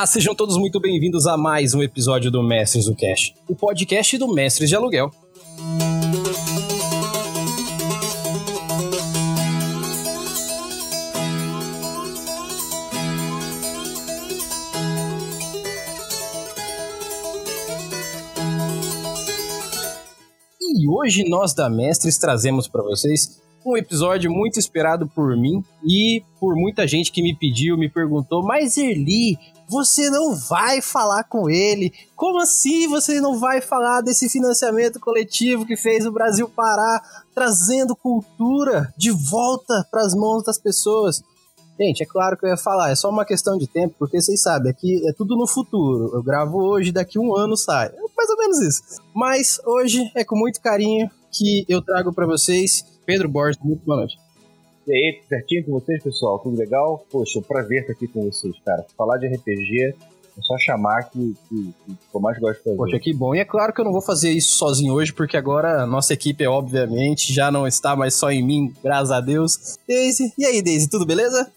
[0.00, 4.16] Olá, sejam todos muito bem-vindos a mais um episódio do Mestres do Cash, o podcast
[4.16, 5.10] do Mestres de Aluguel.
[20.58, 26.22] E hoje nós da Mestres trazemos para vocês um episódio muito esperado por mim e
[26.38, 31.48] por muita gente que me pediu, me perguntou, mas Erli, você não vai falar com
[31.48, 31.92] ele?
[32.16, 37.94] Como assim você não vai falar desse financiamento coletivo que fez o Brasil parar, trazendo
[37.94, 41.22] cultura de volta para as mãos das pessoas?
[41.80, 44.42] Gente, é claro que eu ia falar, é só uma questão de tempo, porque vocês
[44.42, 46.10] sabem, aqui é tudo no futuro.
[46.12, 47.86] Eu gravo hoje, daqui um ano sai.
[47.86, 48.82] É mais ou menos isso.
[49.14, 53.60] Mas hoje é com muito carinho que eu trago para vocês Pedro Borges.
[53.60, 54.16] Muito boa noite.
[54.86, 56.38] E aí, certinho com vocês, pessoal?
[56.38, 57.04] Tudo legal?
[57.10, 58.86] Poxa, um prazer estar aqui com vocês, cara.
[58.96, 59.94] Falar de RPG
[60.38, 62.76] é só chamar que, que, que eu mais gosto de fazer.
[62.76, 63.34] Poxa, que bom.
[63.34, 66.14] E é claro que eu não vou fazer isso sozinho hoje, porque agora a nossa
[66.14, 69.76] equipe, obviamente, já não está mais só em mim, graças a Deus.
[69.88, 71.50] Daisy, e aí, Daisy, tudo beleza?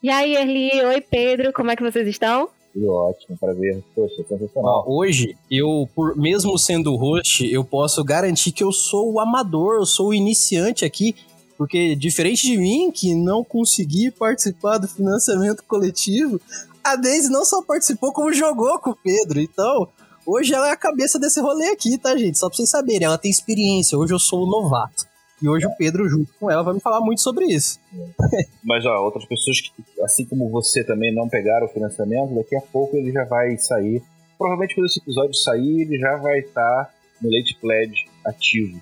[0.00, 2.48] E aí, Erli, oi Pedro, como é que vocês estão?
[2.76, 3.82] Tudo ótimo, prazer.
[3.94, 4.84] Poxa, sensacional.
[4.86, 9.76] Ó, hoje, eu, por, mesmo sendo host, eu posso garantir que eu sou o amador,
[9.76, 11.16] eu sou o iniciante aqui,
[11.56, 16.38] porque diferente de mim, que não consegui participar do financiamento coletivo,
[16.84, 19.40] a Daisy não só participou, como jogou com o Pedro.
[19.40, 19.88] Então,
[20.26, 22.38] hoje ela é a cabeça desse rolê aqui, tá, gente?
[22.38, 23.96] Só pra vocês saberem, ela tem experiência.
[23.96, 25.06] Hoje eu sou o novato.
[25.40, 27.78] E hoje o Pedro, junto com ela, vai me falar muito sobre isso.
[28.64, 29.70] Mas, ó, outras pessoas que,
[30.02, 34.02] assim como você também não pegaram o financiamento, daqui a pouco ele já vai sair.
[34.38, 38.80] Provavelmente quando esse episódio sair, ele já vai estar no Late Pledge ativo.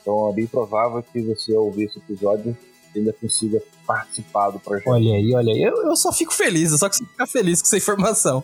[0.00, 2.56] Então é bem provável que você, ao ouvir esse episódio,
[2.94, 4.88] ainda consiga participar do projeto.
[4.88, 5.62] Olha aí, olha aí.
[5.62, 8.42] Eu, eu só fico feliz, eu só consigo ficar feliz com essa informação.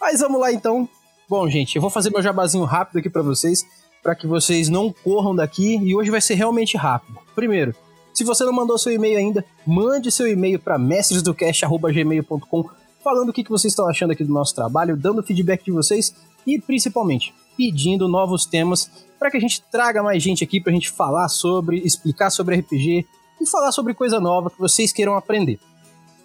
[0.00, 0.88] Mas vamos lá então.
[1.28, 3.64] Bom, gente, eu vou fazer meu jabazinho rápido aqui para vocês
[4.04, 7.18] para que vocês não corram daqui e hoje vai ser realmente rápido.
[7.34, 7.74] Primeiro,
[8.12, 12.68] se você não mandou seu e-mail ainda, mande seu e-mail para mestresdocast@gmail.com
[13.02, 16.14] falando o que vocês estão achando aqui do nosso trabalho, dando feedback de vocês
[16.46, 20.74] e principalmente pedindo novos temas para que a gente traga mais gente aqui para a
[20.74, 23.06] gente falar sobre, explicar sobre RPG
[23.40, 25.58] e falar sobre coisa nova que vocês queiram aprender.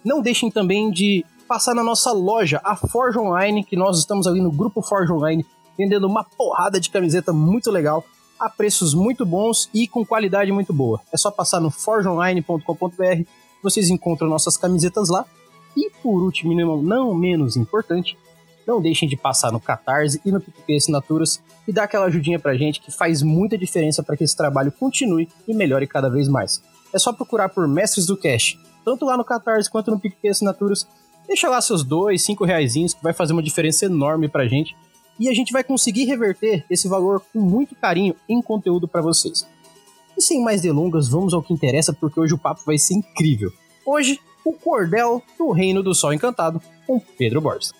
[0.04, 4.40] Não deixem também de passar na nossa loja, a Forge Online, que nós estamos ali
[4.40, 5.44] no grupo Forge Online
[5.80, 8.04] vendendo uma porrada de camiseta muito legal,
[8.38, 11.00] a preços muito bons e com qualidade muito boa.
[11.10, 13.22] É só passar no forgeonline.com.br,
[13.62, 15.24] vocês encontram nossas camisetas lá.
[15.74, 18.18] E por último, não, não menos importante,
[18.66, 22.56] não deixem de passar no Catarse e no PicPay Assinaturas e dar aquela ajudinha pra
[22.56, 26.62] gente que faz muita diferença para que esse trabalho continue e melhore cada vez mais.
[26.92, 30.86] É só procurar por Mestres do Cash, tanto lá no Catarse quanto no PicPay Assinaturas.
[31.26, 34.76] Deixa lá seus dois, cinco reais que vai fazer uma diferença enorme pra gente
[35.20, 39.46] e a gente vai conseguir reverter esse valor com muito carinho em conteúdo para vocês.
[40.16, 43.52] E sem mais delongas, vamos ao que interessa, porque hoje o papo vai ser incrível.
[43.84, 47.72] Hoje, o Cordel do Reino do Sol Encantado, com Pedro Borges.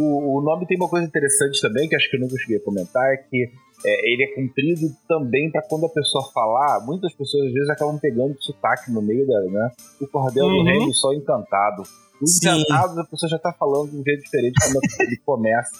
[0.00, 2.64] O, o, nome tem uma coisa interessante também, que acho que eu nunca cheguei a
[2.64, 3.50] comentar, que
[3.84, 7.98] é, ele é comprido também para quando a pessoa falar, muitas pessoas às vezes acabam
[7.98, 9.70] pegando sotaque no meio dela, né?
[10.00, 10.58] O cordel uhum.
[10.58, 11.82] do rei do sol encantado.
[12.22, 15.70] Encantado, a pessoa já tá falando de um jeito diferente quando ele começa.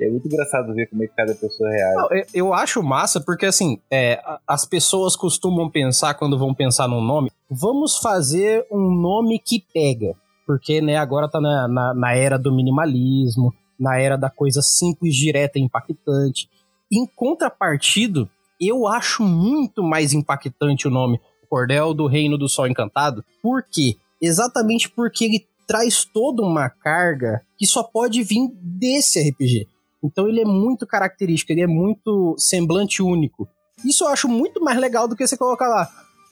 [0.00, 2.26] É muito engraçado ver como é que cada pessoa reage.
[2.34, 7.00] Eu, eu acho massa porque, assim, é, as pessoas costumam pensar, quando vão pensar num
[7.00, 10.16] nome, vamos fazer um nome que pega
[10.46, 15.14] porque né, agora tá na, na, na, era do minimalismo, na era da coisa simples,
[15.14, 16.48] direta e impactante.
[16.90, 18.28] Em contrapartido,
[18.60, 23.24] eu acho muito mais impactante o nome Cordel do Reino do Sol Encantado.
[23.42, 23.96] Por quê?
[24.20, 29.68] Exatamente porque ele traz toda uma carga que só pode vir desse RPG.
[30.02, 33.48] Então ele é muito característico, ele é muito semblante único.
[33.84, 35.88] Isso eu acho muito mais legal do que você colocar lá,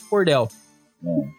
[0.09, 0.49] Cordel,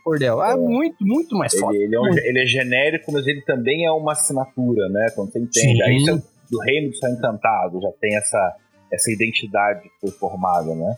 [0.03, 0.41] Cordel.
[0.41, 0.55] Ah, é.
[0.55, 1.75] muito, muito mais forte.
[1.75, 5.07] Ele, ele, é um, ele, é genérico, mas ele também é uma assinatura, né?
[5.15, 5.77] Quando você entende.
[5.77, 5.81] Sim.
[5.83, 8.55] Aí você, do Reino do Céu Encantado já tem essa,
[8.91, 10.95] essa identidade foi formada, né?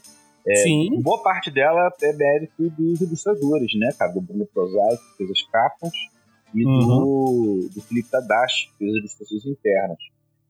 [0.47, 1.01] É, Sim.
[1.01, 4.11] Boa parte dela é mérito dos ilustradores, né, cara?
[4.11, 5.91] Do Bruno Prozai, que fez as capas,
[6.53, 6.79] e Uhum.
[6.79, 9.97] do, do Felipe Tadashi, que fez as ilustrações internas.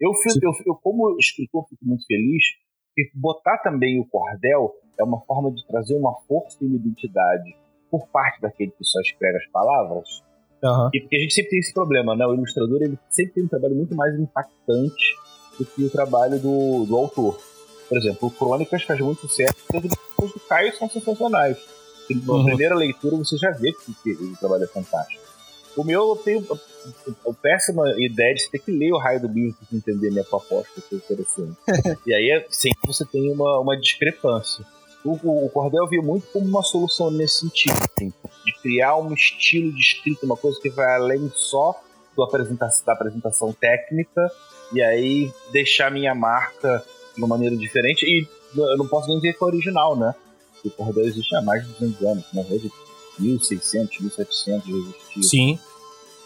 [0.02, 0.40] Eu, fico, Sim.
[0.42, 2.44] eu, eu, como escritor, fico muito feliz,
[2.88, 7.56] porque botar também o cordel é uma forma de trazer uma força e uma identidade
[7.94, 10.24] por parte daquele que só escreve as palavras.
[10.64, 10.90] Aham.
[10.92, 12.26] E porque a gente sempre tem esse problema, né?
[12.26, 15.16] O ilustrador ele sempre tem um trabalho muito mais impactante
[15.60, 17.40] do que o trabalho do, do autor.
[17.88, 21.58] Por exemplo, o Crônicas faz muito sucesso, e as ilustrações do Caio são sensacionais.
[22.10, 22.46] Na Uhum.
[22.46, 25.22] primeira leitura você já vê que, que o trabalho é fantástico.
[25.78, 29.22] O meu, eu tenho a, a péssima ideia de você ter que ler o raio
[29.22, 31.58] do livro para entender a minha proposta, que é interessante.
[32.08, 34.66] e aí é, sempre você tem uma, uma discrepância.
[35.04, 38.14] O, o, Cordel veio muito como uma solução nesse sentido, assim,
[38.46, 41.76] de criar um estilo de escrita, uma coisa que vai além só
[42.16, 44.32] do apresentação, da apresentação técnica,
[44.72, 46.84] e aí deixar minha marca
[47.16, 48.04] de uma maneira diferente.
[48.06, 50.16] E eu não posso nem dizer que é original, né?
[50.64, 52.72] O Cordel existe há mais de 200 anos, na rede
[53.20, 55.24] 1600, 1700 já existia.
[55.24, 55.60] Sim.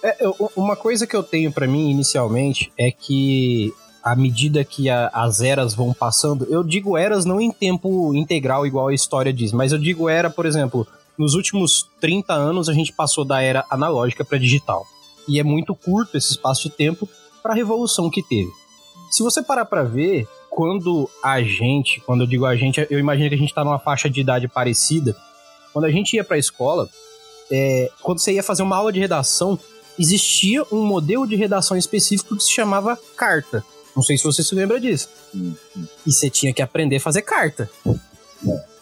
[0.04, 3.74] É, eu- uma coisa que eu tenho pra mim inicialmente é que
[4.12, 8.66] à medida que a- as eras vão passando, eu digo eras não em tempo integral
[8.66, 10.88] igual a história diz, mas eu digo era, por exemplo,
[11.18, 14.86] nos últimos 30 anos a gente passou da era analógica para digital.
[15.28, 17.08] E é muito curto esse espaço de tempo
[17.44, 18.50] para a revolução que teve.
[19.12, 23.30] Se você parar para ver, quando a gente, quando eu digo a gente, eu imagino
[23.30, 25.16] que a gente tá numa faixa de idade parecida.
[25.74, 26.88] Quando a gente ia para a escola,
[27.52, 29.60] é, quando você ia fazer uma aula de redação,
[30.00, 33.64] existia um modelo de redação específico que se chamava carta.
[33.98, 35.10] Não sei se você se lembra disso.
[35.34, 35.86] Hum, hum.
[36.06, 37.68] E você tinha que aprender a fazer carta.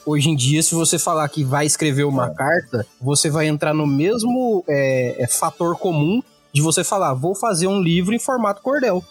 [0.05, 2.33] Hoje em dia, se você falar que vai escrever uma É.
[2.33, 6.21] carta, você vai entrar no mesmo é, é, fator comum
[6.53, 9.01] de você falar, vou fazer um livro em formato cordel.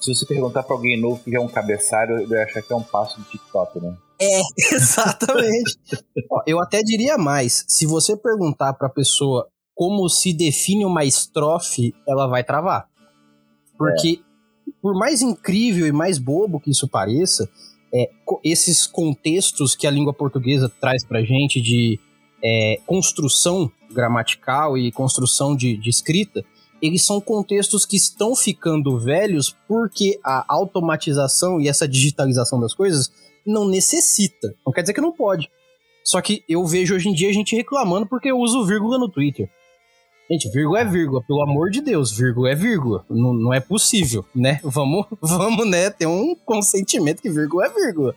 [0.00, 2.76] Se você perguntar pra alguém novo que é um cabeçalho, ele vai achar que é
[2.76, 3.94] um passo do TikTok, né?
[4.72, 5.78] Exatamente.
[6.30, 7.66] Ó, eu até diria mais.
[7.68, 12.86] Se você perguntar pra pessoa como se define uma estrofe, ela vai travar.
[13.78, 14.20] Porque,
[14.80, 17.48] por mais incrível e mais bobo que isso pareça,
[17.92, 18.10] é,
[18.44, 21.98] esses contextos que a língua portuguesa traz pra gente de
[22.42, 26.44] é, construção gramatical e construção de, de escrita,
[26.80, 33.12] eles são contextos que estão ficando velhos porque a automatização e essa digitalização das coisas
[33.46, 34.54] não necessita.
[34.64, 35.50] Não quer dizer que não pode.
[36.02, 39.08] Só que eu vejo hoje em dia a gente reclamando porque eu uso vírgula no
[39.08, 39.50] Twitter.
[40.30, 43.04] Gente, vírgula é vírgula, pelo amor de Deus, vírgula é vírgula.
[43.10, 44.60] Não, não é possível, né?
[44.62, 48.14] Vamos, vamos, né, ter um consentimento que vírgula é vírgula.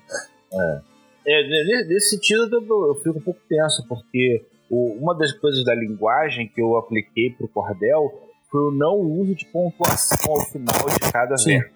[1.25, 5.73] É, ne- nesse sentido eu, fico um pouco tenso, porque o- uma das coisas da
[5.73, 8.13] linguagem que eu apliquei pro cordel
[8.51, 11.57] foi o não uso de pontuação ao final de cada Sim.
[11.57, 11.73] verso.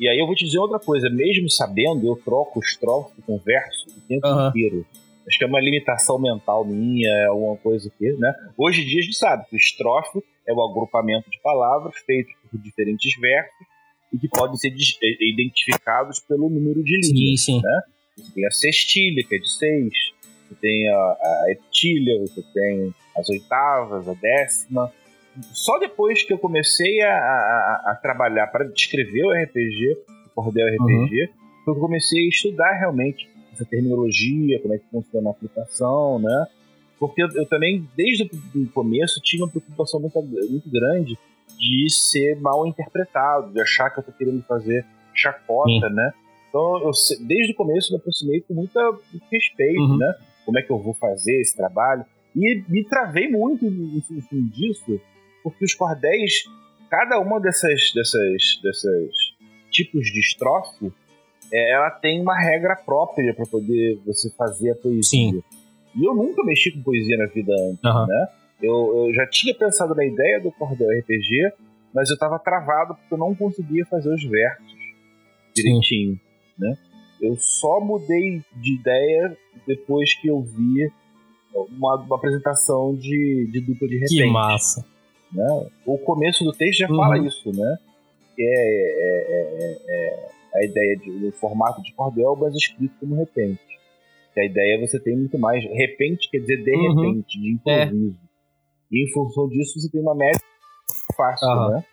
[0.00, 3.86] E aí eu vou te dizer outra coisa, mesmo sabendo, eu troco estrofe com verso
[3.88, 4.48] o tempo Aham.
[4.48, 4.86] inteiro.
[5.26, 8.32] Acho que é uma limitação mental minha, é alguma coisa que, né?
[8.56, 12.32] Hoje em dia a gente sabe que o estrofe é o agrupamento de palavras feitos
[12.50, 13.66] por diferentes versos
[14.12, 17.40] e que podem ser eh, identificados pelo número de linhas.
[17.44, 17.62] Sim, sim.
[18.16, 19.92] Você tem a sextilha, que é de seis.
[20.48, 24.92] Você tem a, a etilha, você tem as oitavas, a décima.
[25.52, 30.68] Só depois que eu comecei a, a- a trabalhar para descrever o RPG, o Cordel
[30.68, 31.28] RPG,
[31.64, 36.46] que eu comecei a estudar realmente essa terminologia, como é que funciona a aplicação, né?
[36.98, 41.18] Porque eu, eu também, desde o começo, tinha uma preocupação muito, muito grande
[41.58, 44.84] de ser mal interpretado, de achar que eu tô querendo fazer
[45.14, 46.12] chacota, né?
[46.48, 46.90] Então, eu,
[47.26, 49.96] desde o começo, me aproximei com muita, muito respeito, Uhum.
[49.98, 50.14] né?
[50.44, 52.04] Como é que eu vou fazer esse trabalho.
[52.34, 55.00] E me travei muito em função disso,
[55.42, 56.44] porque os cordéis,
[56.90, 59.10] cada uma dessas, dessas, dessas
[59.70, 60.92] tipos de estrofe,
[61.52, 65.02] é, ela tem uma regra própria para poder você fazer a poesia.
[65.02, 65.42] Sim.
[65.94, 68.06] E eu nunca mexi com poesia na vida antes, Aham.
[68.06, 68.28] né?
[68.62, 71.52] Eu, eu já tinha pensado na ideia do cordel RPG,
[71.94, 74.76] mas eu estava travado porque eu não conseguia fazer os versos
[75.54, 76.18] direitinho,
[76.58, 76.76] né?
[77.20, 79.36] Eu só mudei de ideia
[79.66, 80.90] depois que eu vi
[81.54, 84.16] uma, uma apresentação de, de dupla de repente.
[84.22, 84.84] Que massa.
[85.32, 85.66] né?
[85.86, 86.96] O começo do texto já Uhum.
[86.96, 87.78] fala isso, né?
[88.38, 89.65] É, é- é- é
[90.56, 93.60] a ideia de, do formato de cordel, mas escrito como repente.
[94.34, 95.64] Que a ideia é você tem muito mais.
[95.64, 96.94] Repente quer dizer de Uhum.
[96.94, 98.16] repente, de improviso.
[98.90, 100.40] E em função disso você tem uma média
[101.16, 101.70] fácil, Aham.
[101.74, 101.84] né?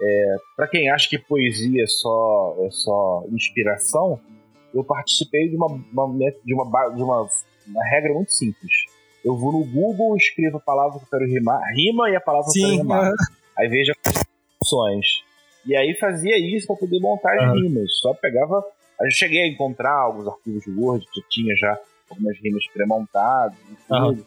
[0.00, 4.20] É, para quem acha que poesia é só, é só inspiração,
[4.74, 7.28] eu participei de uma, uma de, uma, de uma,
[7.66, 8.72] uma regra muito simples.
[9.24, 12.52] Eu vou no Google, escrevo a palavra que eu quero rimar, rima e a palavra
[12.52, 13.04] que eu quero Sim, rimar.
[13.06, 13.14] aham.
[13.58, 14.22] Aí veja as
[14.60, 15.06] opções.
[15.66, 17.98] E aí fazia isso para poder montar as rimas.
[18.00, 18.64] Só pegava
[19.00, 23.58] Eu cheguei a encontrar alguns arquivos de Word que tinha já algumas rimas pré-montadas
[23.90, 24.24] uhum.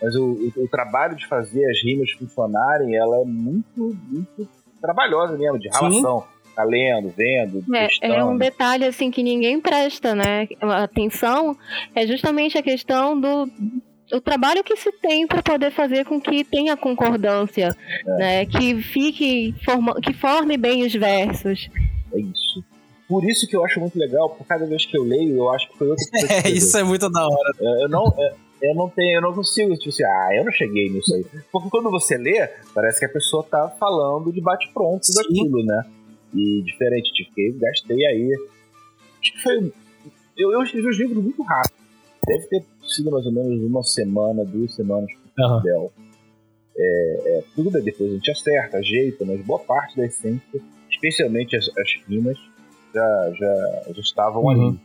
[0.00, 4.46] Mas o, o, o, trabalho de fazer as rimas funcionarem, ela é muito, muito
[4.80, 6.20] trabalhosa mesmo, de relação.
[6.20, 10.48] Sim tá lendo, vendo, é, é, um detalhe assim que ninguém presta, né?
[10.62, 11.54] Atenção
[11.94, 13.46] é justamente a questão do
[14.12, 18.16] o trabalho que se tem para poder fazer com que tenha concordância, é.
[18.16, 18.46] né?
[18.46, 21.68] Que fique forma, que forme bem os versos.
[22.12, 22.64] É isso.
[23.08, 25.68] Por isso que eu acho muito legal, por cada vez que eu leio, eu acho
[25.70, 26.48] que foi outra coisa.
[26.48, 27.52] É, isso é muito da hora.
[27.60, 30.52] É, eu não, é, eu não tenho, eu não consigo, tipo assim, ah, eu não
[30.52, 31.24] cheguei nisso aí.
[31.52, 35.84] Porque quando você lê, parece que a pessoa tá falando de bate-pronto daquilo, né?
[36.34, 38.32] E diferente, tipo, eu gastei aí.
[39.20, 39.72] Acho que foi.
[40.36, 41.85] Eu, eu escrevi os livros muito rápido.
[42.26, 45.62] Deve ter sido mais ou menos uma semana, duas semanas por uhum.
[45.62, 45.92] Del.
[46.78, 51.56] É, é, tudo bem, depois a gente acerta, ajeita, mas boa parte da essência, especialmente
[51.56, 52.36] as, as rimas,
[52.94, 54.50] já, já, já estavam uhum.
[54.50, 54.80] ali.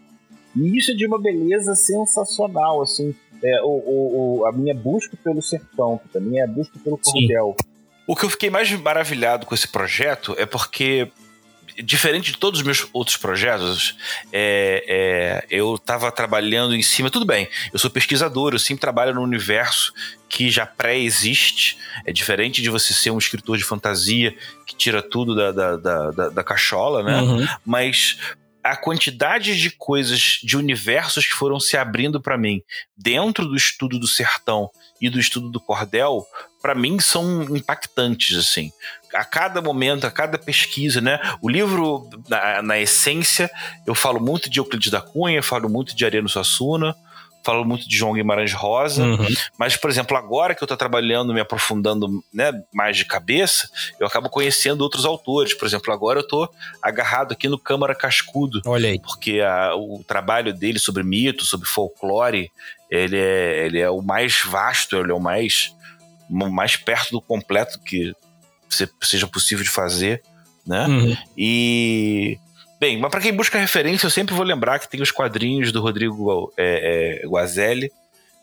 [0.56, 3.16] E isso é de uma beleza sensacional, assim.
[3.44, 6.98] É, o, o, o, a minha busca pelo sertão, que também é a busca pelo
[6.98, 7.56] cordel.
[8.08, 11.10] O que eu fiquei mais maravilhado com esse projeto é porque
[11.78, 13.96] diferente de todos os meus outros projetos,
[14.32, 17.10] é, é, eu estava trabalhando em cima.
[17.10, 19.94] Tudo bem, eu sou pesquisador, eu sempre trabalho no universo
[20.28, 21.78] que já pré-existe.
[22.06, 24.36] É diferente de você ser um escritor de fantasia
[24.66, 27.22] que tira tudo da, da, da, da, da cachola, né?
[27.22, 27.48] Uhum.
[27.66, 28.18] Mas
[28.64, 32.62] a quantidade de coisas, de universos que foram se abrindo para mim
[32.96, 34.70] dentro do estudo do sertão
[35.02, 36.24] e do estudo do cordel,
[36.62, 38.72] para mim são impactantes assim.
[39.14, 41.20] A cada momento, a cada pesquisa, né?
[41.42, 43.50] O livro na, na essência,
[43.86, 46.96] eu falo muito de Euclides da Cunha, falo muito de Ariano Suassuna,
[47.44, 49.28] falo muito de João Guimarães Rosa, uhum.
[49.58, 53.70] mas, por exemplo, agora que eu estou trabalhando, me aprofundando né, mais de cabeça,
[54.00, 55.54] eu acabo conhecendo outros autores.
[55.54, 56.50] Por exemplo, agora eu estou
[56.82, 58.62] agarrado aqui no Câmara Cascudo.
[58.66, 59.00] Olha aí.
[59.00, 62.52] Porque a, o trabalho dele sobre mito, sobre folclore,
[62.90, 65.76] ele é, ele é o mais vasto, ele é o mais,
[66.30, 68.14] mais perto do completo que
[69.02, 70.22] seja possível de fazer,
[70.66, 70.86] né?
[70.88, 71.18] Uhum.
[71.38, 72.38] E
[72.82, 75.80] Bem, mas para quem busca referência, eu sempre vou lembrar que tem os quadrinhos do
[75.80, 77.92] Rodrigo é, é, Guazelli,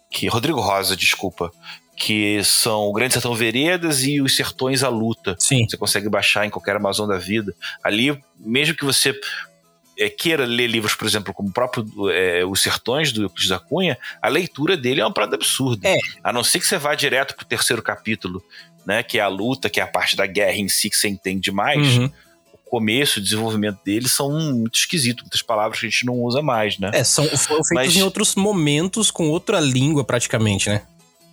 [0.08, 1.50] que Rodrigo Rosa, desculpa,
[1.96, 5.34] que são o Grande Sertão Veredas e os Sertões à Luta.
[5.40, 5.66] Sim.
[5.68, 7.52] Você consegue baixar em qualquer Amazon da vida.
[7.82, 9.12] Ali, mesmo que você
[9.98, 13.58] é, queira ler livros, por exemplo, como o próprio é, Os Sertões, do Euclides da
[13.58, 15.88] Cunha, a leitura dele é uma parada absurda.
[15.88, 15.98] É.
[16.22, 18.40] A não ser que você vá direto pro terceiro capítulo,
[18.86, 19.02] né?
[19.02, 21.50] Que é a luta, que é a parte da guerra em si que você entende
[21.50, 21.96] mais.
[21.96, 22.08] Uhum
[22.68, 26.78] começo, o desenvolvimento deles são muito esquisitos, muitas palavras que a gente não usa mais,
[26.78, 26.90] né?
[26.92, 27.96] É, são, foram feitos Mas...
[27.96, 30.82] em outros momentos com outra língua praticamente, né?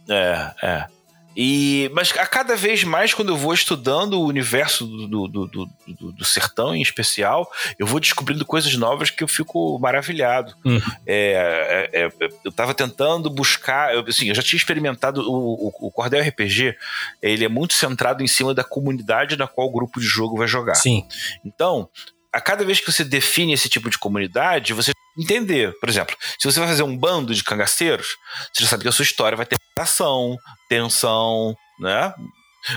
[0.09, 0.94] É, é.
[1.35, 5.69] E, mas a cada vez mais, quando eu vou estudando o universo do, do, do,
[5.87, 10.55] do, do sertão em especial, eu vou descobrindo coisas novas que eu fico maravilhado.
[10.65, 10.79] Hum.
[11.05, 12.09] É, é, é,
[12.43, 13.93] eu estava tentando buscar.
[13.93, 16.75] Eu, assim, eu já tinha experimentado o, o, o, Cordel RPG,
[17.21, 20.47] ele é muito centrado em cima da comunidade na qual o grupo de jogo vai
[20.47, 20.75] jogar.
[20.75, 21.05] Sim.
[21.43, 21.89] Então,
[22.31, 25.73] a cada vez que você define esse tipo de comunidade, você entender.
[25.79, 28.17] Por exemplo, se você vai fazer um bando de cangaceiros,
[28.53, 30.37] você já sabe que a sua história vai ter ação,
[30.69, 32.13] tensão, né?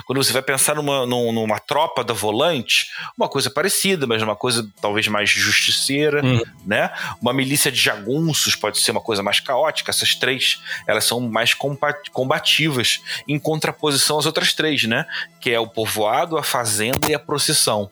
[0.05, 4.69] Quando você vai pensar numa, numa, tropa da volante, uma coisa parecida, mas uma coisa
[4.83, 6.43] talvez mais justiceira, uhum.
[6.67, 6.93] né?
[7.23, 9.91] Uma milícia de jagunços pode ser uma coisa mais caótica.
[9.91, 11.55] Essas três, elas são mais
[12.13, 15.07] combativas, em contraposição às outras três, né?
[15.41, 17.91] Que é o povoado, a fazenda e a procissão.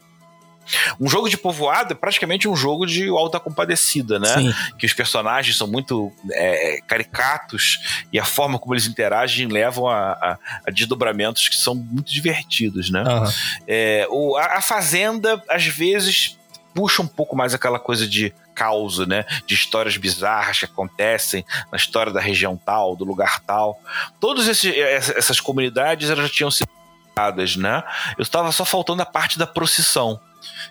[1.00, 4.35] Um jogo de povoado é praticamente um jogo de alta compadecida, né?
[4.35, 4.54] Sim.
[4.78, 7.78] Que os personagens são muito é, caricatos
[8.12, 12.90] e a forma como eles interagem levam a, a, a desdobramentos que são muito divertidos,
[12.90, 13.02] né?
[13.02, 13.32] Uhum.
[13.66, 16.38] É, o, a, a Fazenda, às vezes,
[16.75, 19.25] puxa um pouco mais aquela coisa de caos, né?
[19.46, 23.80] De histórias bizarras que acontecem na história da região tal, do lugar tal.
[24.18, 26.68] Todas essas comunidades elas já tinham sido
[27.56, 27.82] né?
[28.18, 30.20] Eu estava só faltando a parte da procissão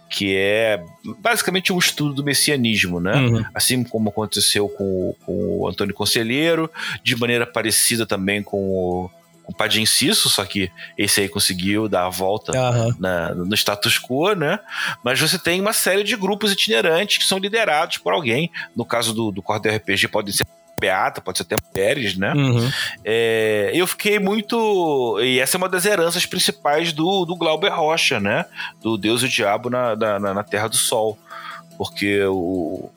[0.10, 0.84] que é
[1.20, 3.16] basicamente um estudo do messianismo, né?
[3.16, 3.46] Uhum.
[3.54, 6.70] Assim como aconteceu com, com, o Antônio Conselheiro,
[7.04, 9.10] de maneira parecida também com o,
[9.44, 12.96] com o Padim Cisso, só que esse aí conseguiu dar a volta uhum.
[13.00, 14.60] na, no status quo, né?
[15.04, 18.52] Mas você tem uma série de grupos itinerantes que são liderados por alguém.
[18.76, 20.46] No caso do, do Cordel RPG, podem ser
[20.80, 22.34] beata, pode ser até mulheres, né?
[22.34, 22.72] Uhum.
[23.04, 25.20] É, eu fiquei muito.
[25.22, 28.46] E essa é uma das heranças principais do, do Glauber Rocha, né?
[28.82, 31.18] Do Deus e o Diabo na, na, na Terra do Sol.
[31.78, 32.90] Porque o.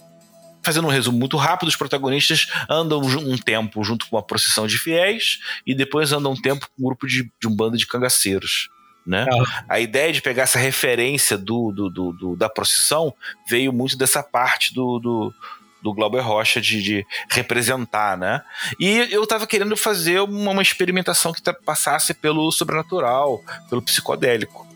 [0.62, 4.76] Fazendo um resumo muito rápido, os protagonistas andam um tempo junto com uma procissão de
[4.76, 8.68] fiéis e depois andam um tempo com um grupo de, de um bando de cangaceiros.
[9.06, 9.25] Né?
[9.32, 9.64] Ah.
[9.66, 13.14] A ideia de pegar essa referência do, do, do, do, da procissão
[13.49, 15.35] veio muito dessa parte do, do,
[15.82, 18.42] do Glauber Rocha de, de, representar, né?
[18.78, 24.66] E eu tava querendo fazer uma, uma experimentação que passasse pelo sobrenatural, pelo psicodélico.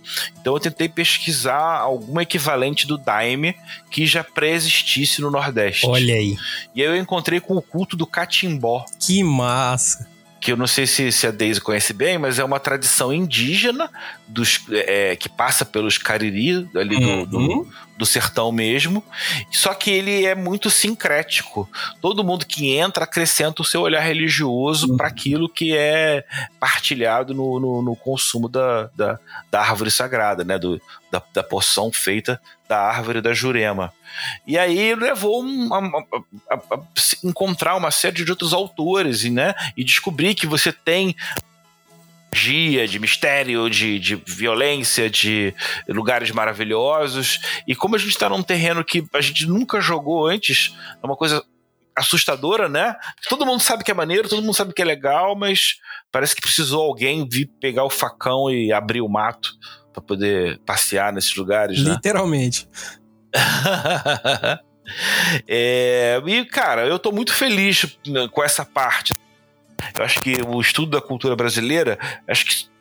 [0.41, 3.55] Então eu tentei pesquisar algum equivalente do Daime
[3.91, 5.87] que já pré-existisse no Nordeste.
[5.87, 6.37] Olha aí.
[6.75, 8.85] E aí eu encontrei com o culto do Catimbó.
[8.99, 10.12] Que massa!
[10.43, 13.89] Que eu não sei se, se a Daisy conhece bem, mas é uma tradição indígena
[14.27, 17.25] dos, é, que passa pelos Cariri, ali uhum.
[17.25, 17.69] do, do,
[17.99, 19.05] do, sertão mesmo.
[19.53, 21.71] Só que ele é muito sincrético.
[22.01, 24.97] Todo mundo que entra acrescenta o seu olhar religioso uhum.
[24.97, 26.25] para aquilo que é
[26.59, 30.59] partilhado no, no, no consumo da, da, da, árvore sagrada, né?
[30.59, 30.83] Do,
[31.13, 33.93] da, da poção feita da árvore da Jurema.
[34.47, 36.81] E aí levou a, a, a,
[37.23, 41.15] encontrar uma série de outros autores né, e descobrir que você tem
[42.33, 45.55] magia, de mistério, de, de violência, de
[45.87, 47.39] lugares maravilhosos.
[47.69, 51.17] E como a gente está num terreno que a gente nunca jogou antes, é uma
[51.17, 51.45] coisa
[51.95, 52.97] assustadora, né?
[53.29, 55.77] Todo mundo sabe que é maneiro, todo mundo sabe que é legal, mas
[56.11, 59.51] parece que precisou alguém vir pegar o facão e abrir o mato
[59.93, 61.93] para poder passear nesses lugares, né?
[61.93, 62.69] Literalmente.
[65.49, 69.15] é, e, cara, eu tô muito feliz né, com essa parte.
[69.97, 72.73] Eu acho que o estudo da cultura brasileira, acho que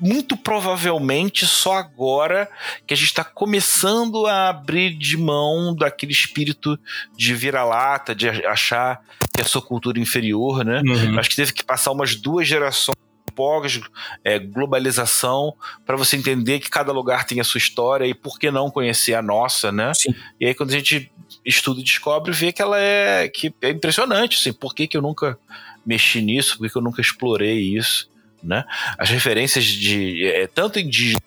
[0.00, 2.48] muito provavelmente só agora
[2.86, 6.78] que a gente está começando a abrir de mão daquele espírito
[7.16, 9.00] de vira-lata, de achar
[9.32, 10.82] que é a sua cultura inferior, né?
[10.84, 11.18] Uhum.
[11.18, 12.96] Acho que teve que passar umas duas gerações
[13.34, 13.80] pós
[14.24, 18.50] é, globalização para você entender que cada lugar tem a sua história e por que
[18.50, 19.92] não conhecer a nossa, né?
[19.94, 20.14] Sim.
[20.40, 21.10] E aí quando a gente
[21.44, 25.02] estuda e descobre, vê que ela é que é impressionante, assim, por que, que eu
[25.02, 25.38] nunca
[25.84, 28.08] mexi nisso, por que, que eu nunca explorei isso,
[28.42, 28.64] né?
[28.98, 31.20] As referências de é, tanto indígena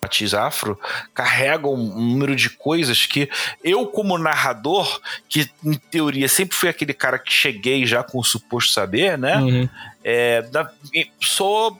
[0.00, 0.78] Matiz Afro
[1.12, 3.28] carregam um número de coisas que
[3.64, 8.24] eu, como narrador, que em teoria sempre fui aquele cara que cheguei já com o
[8.24, 9.38] suposto saber, né?
[9.38, 9.68] Uhum.
[10.10, 10.72] É, da,
[11.20, 11.78] sou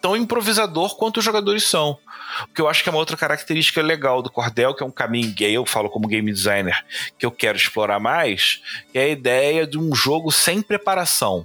[0.00, 1.98] tão improvisador quanto os jogadores são.
[2.44, 4.90] O que eu acho que é uma outra característica legal do Cordel, que é um
[4.90, 6.84] caminho gay, eu falo como game designer,
[7.18, 11.44] que eu quero explorar mais, que é a ideia de um jogo sem preparação.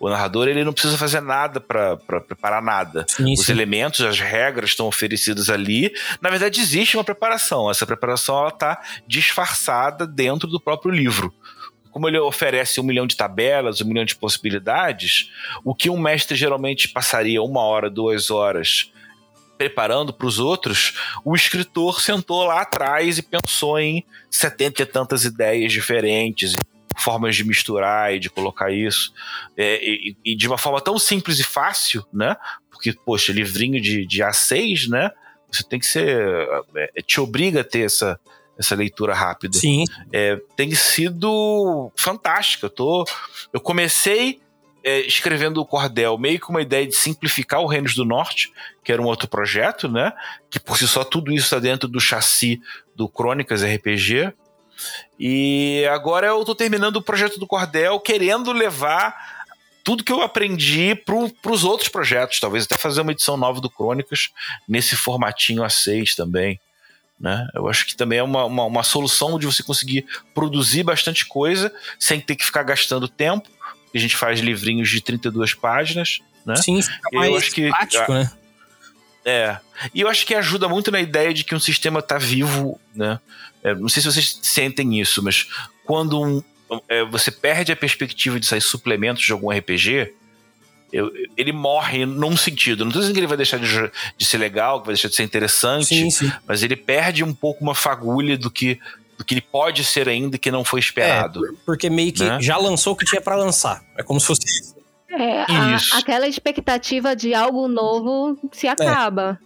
[0.00, 3.06] O narrador ele não precisa fazer nada para preparar nada.
[3.08, 3.52] Sim, Os sim.
[3.52, 5.92] elementos, as regras estão oferecidas ali.
[6.20, 7.70] Na verdade, existe uma preparação.
[7.70, 11.32] Essa preparação ela está disfarçada dentro do próprio livro
[11.94, 15.30] como ele oferece um milhão de tabelas, um milhão de possibilidades,
[15.64, 18.90] o que um mestre geralmente passaria uma hora, duas horas
[19.56, 25.24] preparando para os outros, o escritor sentou lá atrás e pensou em setenta e tantas
[25.24, 26.54] ideias diferentes,
[26.98, 29.14] formas de misturar e de colocar isso.
[29.56, 32.36] É, e, e, de uma forma tão simples e fácil, né?
[32.72, 35.12] Porque, poxa, livrinho de, de A6, né?
[35.48, 36.18] Você tem que ser.
[36.74, 38.18] É, te obriga a ter essa,
[38.58, 39.58] essa leitura rápida.
[39.58, 39.84] Sim.
[40.12, 42.66] É, tem sido fantástica.
[42.66, 43.04] Eu, tô,
[43.52, 44.40] eu comecei
[44.82, 48.52] é, escrevendo o Cordel meio com uma ideia de simplificar o Reinos do Norte,
[48.84, 50.12] que era um outro projeto, né?
[50.50, 52.60] Que por si só tudo isso está dentro do chassi
[52.94, 54.32] do Crônicas RPG.
[55.18, 59.34] E agora eu tô terminando o projeto do Cordel, querendo levar
[59.82, 63.70] tudo que eu aprendi para os outros projetos, talvez até fazer uma edição nova do
[63.70, 64.30] Crônicas
[64.66, 66.58] nesse formatinho A6 também.
[67.18, 67.46] Né?
[67.54, 71.72] Eu acho que também é uma, uma, uma, solução de você conseguir produzir bastante coisa
[71.98, 73.48] sem ter que ficar gastando tempo.
[73.94, 76.18] A gente faz livrinhos de 32 páginas.
[76.44, 76.56] Né?
[76.56, 78.30] Sim, fica mais eu acho que, prático, né?
[79.24, 79.58] É.
[79.94, 83.18] E eu acho que ajuda muito na ideia de que um sistema está vivo, né?
[83.62, 85.46] É, não sei se vocês sentem isso, mas
[85.84, 86.42] quando um,
[86.88, 90.12] é, você perde a perspectiva de sair suplementos de algum RPG,
[90.94, 92.84] eu, ele morre num sentido.
[92.84, 95.16] Não estou dizendo que ele vai deixar de, de, ser legal, que vai deixar de
[95.16, 96.32] ser interessante, sim, sim.
[96.46, 98.78] mas ele perde um pouco uma fagulha do que
[99.18, 101.44] do que ele pode ser ainda que não foi esperado.
[101.46, 102.40] É, porque meio que né?
[102.40, 103.82] já lançou o que tinha para lançar.
[103.96, 104.74] É como se fosse
[105.08, 109.38] é, a, aquela expectativa de algo novo se acaba.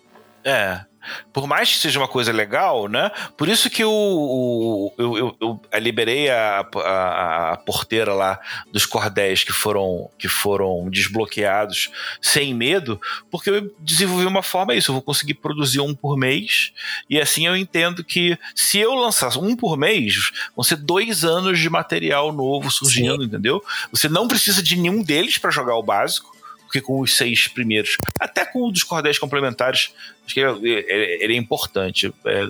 [0.43, 0.51] É.
[0.51, 0.88] é
[1.33, 3.11] por mais que seja uma coisa legal, né?
[3.37, 8.40] Por isso que o, o eu, eu, eu, liberei a, a, a, porteira lá
[8.73, 11.90] dos cordéis que foram, que foram desbloqueados
[12.21, 16.73] sem medo, porque eu desenvolvi uma forma isso, eu vou conseguir produzir um por mês,
[17.09, 21.59] e assim eu entendo que se eu lançar um por mês, vão ser dois anos
[21.59, 23.25] de material novo surgindo, Sim.
[23.25, 23.62] entendeu?
[23.90, 26.38] Você não precisa de nenhum deles para jogar o básico,
[26.69, 29.91] porque com os seis primeiros, até com o dos cordéis complementares,
[30.25, 32.13] acho que ele, ele, ele é importante.
[32.27, 32.43] É,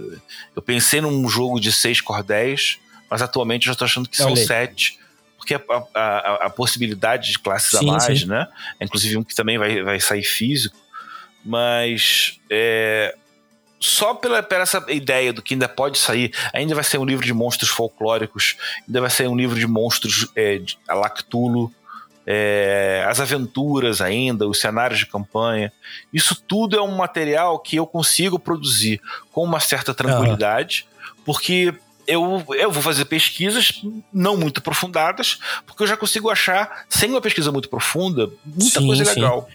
[0.57, 4.35] eu pensei num jogo de seis cordéis, mas atualmente eu já estou achando que são
[4.35, 4.99] sete,
[5.37, 5.61] porque a,
[5.95, 8.27] a, a, possibilidade de classes sim, a mais, sim.
[8.27, 8.49] né?
[8.81, 10.77] Inclusive um que também vai, vai sair físico.
[11.45, 13.15] mas é,
[13.79, 17.25] só pela, pela essa ideia do que ainda pode sair, ainda vai ser um livro
[17.25, 21.73] de monstros folclóricos, ainda vai ser um livro de monstros é, de, a Lactulo,
[22.31, 25.73] é, as aventuras ainda, os cenários de campanha.
[26.13, 29.01] Isso tudo é um material que eu consigo produzir
[29.33, 31.23] com uma certa tranquilidade, uhum.
[31.25, 31.75] porque
[32.07, 37.21] eu, eu vou fazer pesquisas não muito aprofundadas, porque eu já consigo achar, sem uma
[37.23, 39.15] pesquisa muito profunda, muita sim, coisa sim.
[39.15, 39.49] legal.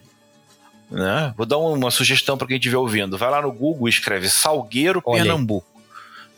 [0.90, 1.32] Né?
[1.38, 3.20] Vou dar uma sugestão para quem estiver ouvindo.
[3.20, 5.68] Vai lá no Google e escreve Salgueiro, Olha Pernambuco.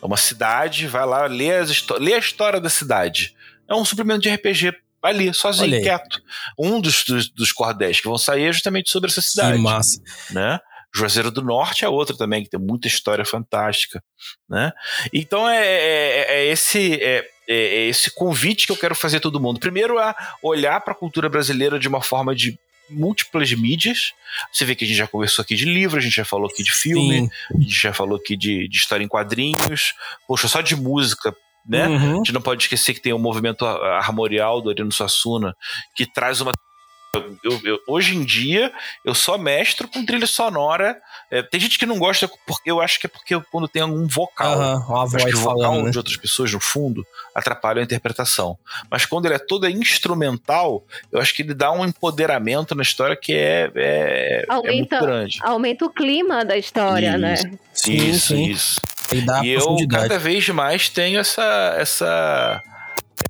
[0.04, 3.34] É uma cidade, vai lá, lê, as lê a história da cidade.
[3.69, 4.74] É um suplemento de RPG
[5.06, 6.22] ali, sozinho, quieto.
[6.58, 9.58] Um dos, dos, dos cordéis que vão sair é justamente sobre essa cidade.
[9.58, 10.02] Sim, massa.
[10.32, 10.60] Né?
[10.96, 14.02] Juazeiro do Norte é outro também, que tem muita história fantástica.
[14.50, 14.72] Né?
[15.13, 16.96] Então é, é, é esse.
[17.02, 19.60] É, é, esse convite que eu quero fazer a todo mundo.
[19.60, 22.58] Primeiro, a olhar para a cultura brasileira de uma forma de
[22.89, 24.13] múltiplas mídias.
[24.52, 26.63] Você vê que a gente já conversou aqui de livro, a gente já falou aqui
[26.63, 27.30] de filme, Sim.
[27.56, 29.94] a gente já falou aqui de, de história em quadrinhos.
[30.28, 31.36] Poxa, só de música,
[31.67, 31.88] né?
[31.88, 32.13] Uhum.
[32.13, 35.56] A gente não pode esquecer que tem o movimento armorial do Arino Suassuna,
[35.95, 36.51] que traz uma
[37.43, 38.71] eu, eu, hoje em dia,
[39.04, 40.99] eu sou mestre com trilha sonora.
[41.32, 44.06] É, tem gente que não gosta, porque eu acho que é porque quando tem algum
[44.08, 45.91] vocal, uhum, uma voz acho que o vocal falando, né?
[45.91, 48.58] de outras pessoas no fundo atrapalha a interpretação.
[48.89, 53.15] Mas quando ele é todo instrumental, eu acho que ele dá um empoderamento na história
[53.15, 55.39] que é, é, aumenta, é muito grande.
[55.41, 57.36] Aumenta o clima da história, isso, né?
[57.73, 58.45] Sim, isso, sim.
[58.49, 58.82] isso.
[59.43, 62.62] E, e eu cada vez mais tenho essa essa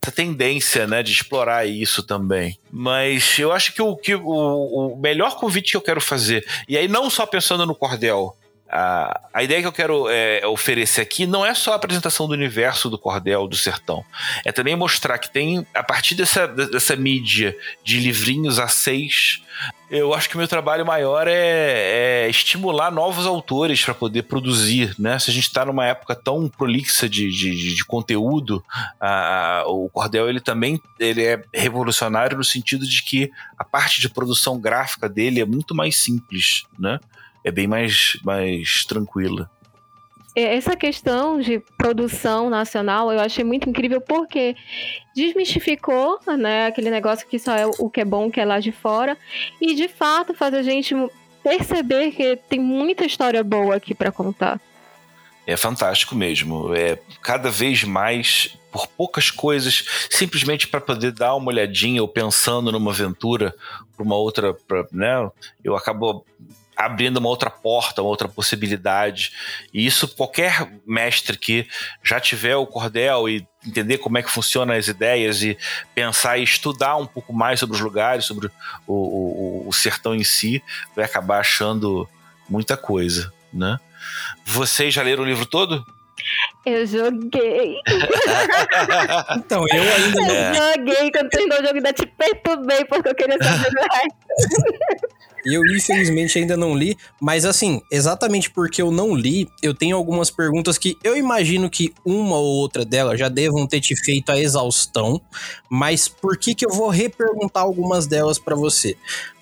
[0.01, 2.57] essa tendência, né, de explorar isso também.
[2.71, 6.77] Mas eu acho que o, que o, o melhor convite que eu quero fazer, e
[6.77, 8.35] aí não só pensando no cordel,
[8.75, 12.33] a, a ideia que eu quero é, oferecer aqui não é só a apresentação do
[12.33, 14.03] universo do cordel do sertão,
[14.43, 19.41] é também mostrar que tem, a partir dessa, dessa mídia de livrinhos a seis,
[19.89, 24.93] eu acho que o meu trabalho maior é, é estimular novos autores para poder produzir,
[24.99, 25.17] né?
[25.19, 28.61] Se a gente está numa época tão prolixa de, de, de conteúdo,
[28.99, 34.09] a, o Cordel ele também ele é revolucionário no sentido de que a parte de
[34.09, 36.99] produção gráfica dele é muito mais simples, né?
[37.45, 39.49] É bem mais, mais tranquila.
[40.35, 44.55] É, essa questão de produção nacional eu achei muito incrível porque
[45.15, 48.71] desmistificou né, aquele negócio que só é o que é bom, que é lá de
[48.71, 49.15] fora,
[49.61, 50.93] e de fato faz a gente
[51.43, 54.59] perceber que tem muita história boa aqui para contar.
[55.47, 56.73] É fantástico mesmo.
[56.73, 62.71] É cada vez mais por poucas coisas, simplesmente para poder dar uma olhadinha ou pensando
[62.71, 63.55] numa aventura
[63.95, 65.29] para uma outra, pra, né?
[65.63, 66.25] Eu acabo
[66.75, 69.31] abrindo uma outra porta, uma outra possibilidade.
[69.73, 71.67] E isso qualquer mestre que
[72.03, 75.57] já tiver o cordel e entender como é que funcionam as ideias e
[75.93, 78.47] pensar e estudar um pouco mais sobre os lugares, sobre
[78.85, 80.61] o, o, o sertão em si,
[80.95, 82.07] vai acabar achando
[82.49, 83.79] muita coisa, né?
[84.45, 85.85] Vocês já leram o livro todo?
[86.65, 87.75] Eu joguei.
[89.37, 90.33] então, eu ainda não.
[90.33, 94.13] Eu joguei, quando terminou o jogo ainda te perturbei porque eu queria saber mais.
[95.45, 100.31] Eu, infelizmente, ainda não li, mas assim, exatamente porque eu não li, eu tenho algumas
[100.31, 104.39] perguntas que eu imagino que uma ou outra delas já devam ter te feito a
[104.39, 105.21] exaustão,
[105.69, 108.97] mas por que que eu vou reperguntar algumas delas para você?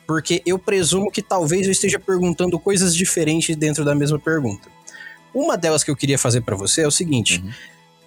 [0.06, 4.70] Porque eu presumo que talvez eu esteja perguntando coisas diferentes dentro da mesma pergunta.
[5.34, 7.52] Uma delas que eu queria fazer para você é o seguinte: uhum.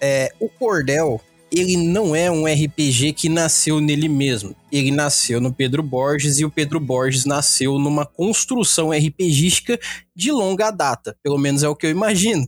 [0.01, 4.55] é, o cordel ele não é um RPG que nasceu nele mesmo.
[4.71, 9.79] Ele nasceu no Pedro Borges e o Pedro Borges nasceu numa construção RPGística
[10.15, 12.47] de longa data, pelo menos é o que eu imagino.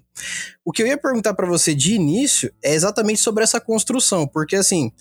[0.65, 4.57] O que eu ia perguntar para você de início é exatamente sobre essa construção, porque
[4.57, 4.91] assim,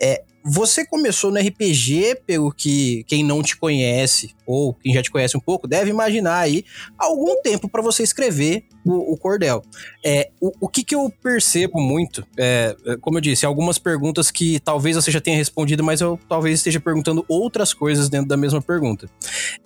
[0.00, 5.10] é, você começou no RPG, pelo que quem não te conhece, ou quem já te
[5.10, 6.64] conhece um pouco, deve imaginar aí
[6.96, 9.62] algum tempo para você escrever o, o cordel.
[10.04, 14.30] É, o, o que, que eu percebo muito, é, é, como eu disse, algumas perguntas
[14.30, 18.36] que talvez você já tenha respondido, mas eu talvez esteja perguntando outras coisas dentro da
[18.36, 19.08] mesma pergunta.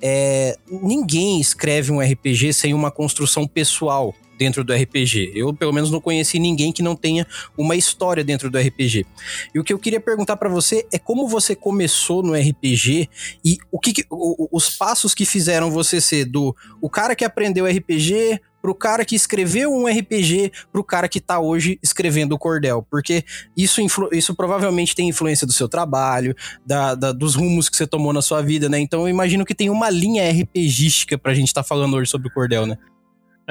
[0.01, 5.33] É, ninguém escreve um RPG sem uma construção pessoal dentro do RPG.
[5.37, 7.25] Eu, pelo menos, não conheci ninguém que não tenha
[7.57, 9.07] uma história dentro do RPG.
[9.55, 13.09] E o que eu queria perguntar para você é como você começou no RPG
[13.45, 17.25] e o que, que o, os passos que fizeram você ser do o cara que
[17.25, 22.39] aprendeu RPG pro cara que escreveu um RPG, pro cara que tá hoje escrevendo o
[22.39, 22.87] Cordel.
[22.89, 23.25] Porque
[23.57, 23.81] isso,
[24.13, 28.23] isso provavelmente tem influência do seu trabalho, da, da, dos rumos que você tomou na
[28.23, 28.79] sua vida, né?
[28.79, 32.29] Então eu imagino que tem uma linha RPGística pra gente estar tá falando hoje sobre
[32.29, 32.79] o Cordel, né?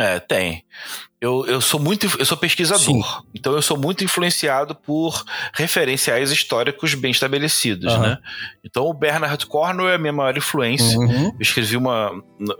[0.01, 0.65] É, tem.
[1.19, 3.27] Eu, eu sou muito eu sou pesquisador, Sim.
[3.35, 7.99] então eu sou muito influenciado por referenciais históricos bem estabelecidos, uhum.
[7.99, 8.17] né?
[8.63, 10.97] Então o Bernard Cornwell é a minha maior influência.
[10.97, 11.27] Uhum.
[11.27, 12.11] Eu escrevi uma,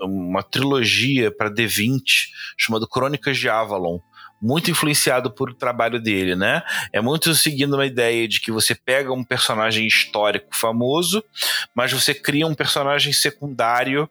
[0.04, 3.98] uma trilogia para D20 chamada Crônicas de Avalon,
[4.40, 6.62] muito influenciado por o trabalho dele, né?
[6.94, 11.24] É muito seguindo uma ideia de que você pega um personagem histórico famoso,
[11.74, 14.08] mas você cria um personagem secundário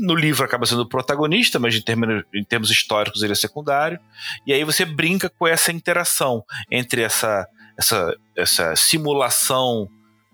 [0.00, 3.98] No livro acaba sendo o protagonista, mas em termos, em termos históricos ele é secundário.
[4.46, 7.46] E aí você brinca com essa interação entre essa,
[7.78, 9.88] essa, essa simulação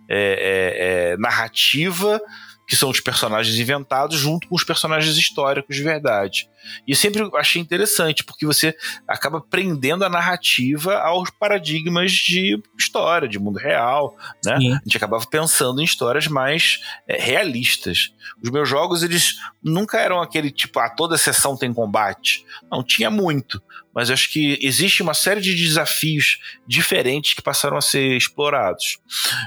[0.09, 2.19] é, é, é, narrativa
[2.69, 6.51] que são os personagens inventados, junto com os personagens históricos de verdade.
[6.87, 8.77] E eu sempre achei interessante, porque você
[9.09, 14.59] acaba prendendo a narrativa aos paradigmas de história, de mundo real, né?
[14.59, 14.75] Sim.
[14.75, 18.13] A gente acabava pensando em histórias mais é, realistas.
[18.45, 22.45] Os meus jogos, eles nunca eram aquele tipo, ah, toda sessão tem combate.
[22.71, 23.63] Não, tinha muito
[23.95, 28.99] mas acho que existe uma série de desafios diferentes que passaram a ser explorados.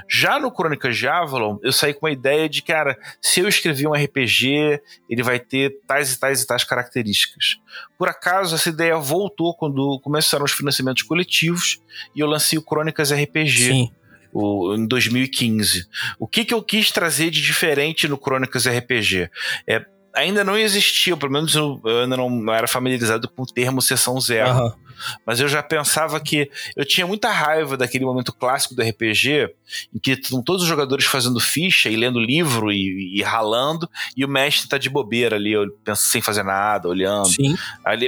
[0.08, 3.86] Já no Crônicas de Avalon, eu saí com a ideia de, cara, se eu escrever
[3.86, 7.56] um RPG, ele vai ter tais e tais e tais características.
[7.98, 11.80] Por acaso, essa ideia voltou quando começaram os financiamentos coletivos
[12.14, 13.64] e eu lancei o Crônicas RPG.
[13.64, 13.90] Sim.
[14.34, 15.86] O, em 2015.
[16.18, 19.30] O que, que eu quis trazer de diferente no Crônicas RPG?
[19.66, 23.80] É ainda não existia, pelo menos eu, ainda não, não, era familiarizado com o termo
[23.80, 24.50] sessão zero.
[24.50, 24.72] Uhum.
[25.26, 29.50] Mas eu já pensava que eu tinha muita raiva daquele momento clássico do RPG,
[29.92, 34.24] em que estão todos os jogadores fazendo ficha e lendo livro e, e ralando, e
[34.24, 35.54] o mestre tá de bobeira ali,
[35.96, 37.28] sem fazer nada, olhando.
[37.28, 37.56] Sim.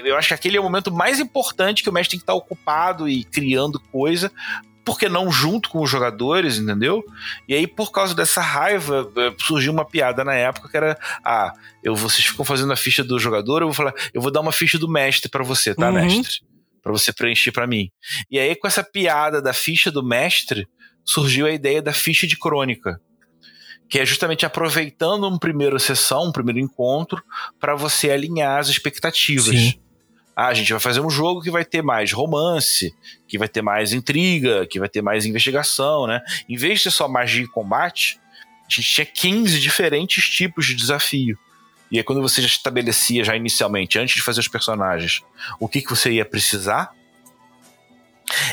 [0.05, 2.33] Eu acho que aquele é o momento mais importante que o mestre tem que estar
[2.33, 4.31] tá ocupado e criando coisa
[4.85, 7.03] por que não junto com os jogadores, entendeu?
[7.49, 11.53] E aí, por causa dessa raiva, eh, surgiu uma piada na época que era: ah,
[11.83, 14.53] eu, vocês ficam fazendo a ficha do jogador, eu vou falar, eu vou dar uma
[14.53, 15.95] ficha do mestre para você, tá, uhum.
[15.95, 16.45] mestre?
[16.83, 17.91] Para você preencher para mim.
[18.31, 20.69] E aí, com essa piada da ficha do mestre,
[21.03, 23.01] surgiu a ideia da ficha de crônica.
[23.89, 27.23] Que é justamente aproveitando uma primeira sessão, um primeiro encontro,
[27.59, 29.47] para você alinhar as expectativas.
[29.47, 29.84] Sim.
[30.37, 32.95] Ah, a gente vai fazer um jogo que vai ter mais romance,
[33.29, 36.21] que vai ter mais intriga, que vai ter mais investigação, né?
[36.49, 38.19] Em vez de ser só magia e combate,
[38.67, 41.39] a gente tinha 15 diferentes tipos de desafio.
[41.91, 45.23] E aí, quando você já estabelecia já inicialmente, antes de fazer os personagens,
[45.61, 46.93] o que, que você ia precisar,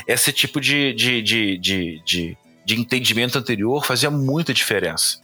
[0.06, 5.20] esse tipo de, de, de, de, de, de entendimento anterior fazia muita diferença.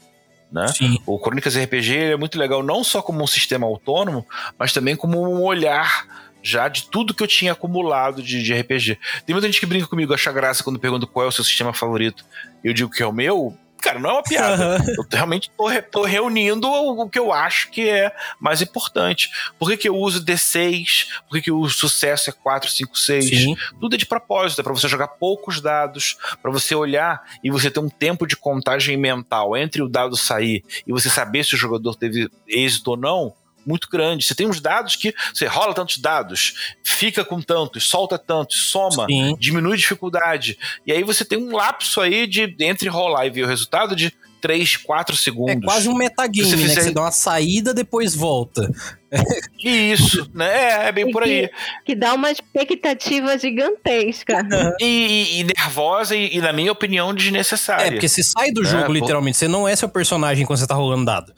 [0.50, 0.66] Né?
[1.06, 4.26] O Crônicas RPG é muito legal não só como um sistema autônomo,
[4.58, 8.98] mas também como um olhar já de tudo que eu tinha acumulado de, de RPG.
[9.26, 11.72] Tem muita gente que brinca comigo, acha graça quando pergunta qual é o seu sistema
[11.74, 12.24] favorito.
[12.64, 13.56] Eu digo que é o meu.
[13.80, 14.78] Cara, não é uma piada.
[14.96, 19.30] eu realmente tô, tô, reunindo o que eu acho que é mais importante.
[19.56, 21.06] Por que, que eu uso D6?
[21.28, 23.28] Por que, que o sucesso é 4, 5, 6?
[23.28, 23.56] Sim.
[23.78, 27.70] Tudo é de propósito, é pra você jogar poucos dados, para você olhar e você
[27.70, 31.58] ter um tempo de contagem mental entre o dado sair e você saber se o
[31.58, 33.34] jogador teve êxito ou não
[33.68, 34.24] muito grande.
[34.24, 39.06] Você tem uns dados que você rola tantos dados, fica com tantos, solta tantos, soma,
[39.06, 39.36] Sim.
[39.38, 40.58] diminui a dificuldade.
[40.86, 44.12] E aí você tem um lapso aí de entre rolar e ver o resultado de
[44.40, 45.56] 3, 4 segundos.
[45.56, 46.74] É quase um metagame, né?
[46.74, 48.70] Que você dá uma saída, depois volta.
[49.62, 50.46] Isso, né?
[50.46, 51.48] É, é bem por aí.
[51.48, 51.54] Que,
[51.86, 54.46] que, dá uma expectativa gigantesca.
[54.80, 57.86] E, e, e nervosa e, e, na minha opinião, desnecessária.
[57.86, 59.36] É, porque você sai do jogo, é, literalmente.
[59.36, 61.32] Você não é seu personagem quando você tá rolando dado.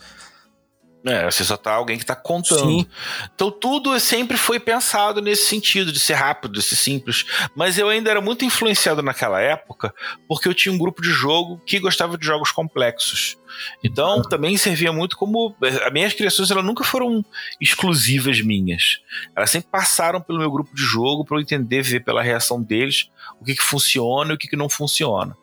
[1.04, 2.68] É, você só tá alguém que tá contando.
[2.68, 2.86] Sim.
[3.34, 7.24] Então tudo sempre foi pensado nesse sentido, de ser rápido, de ser simples.
[7.54, 9.94] Mas eu ainda era muito influenciado naquela época,
[10.28, 13.38] porque eu tinha um grupo de jogo que gostava de jogos complexos.
[13.82, 14.22] Então uhum.
[14.22, 15.54] também servia muito como.
[15.62, 17.24] As minhas criações elas nunca foram
[17.60, 19.00] exclusivas minhas.
[19.34, 23.10] Elas sempre passaram pelo meu grupo de jogo para eu entender, ver pela reação deles
[23.40, 25.36] o que, que funciona e o que, que não funciona.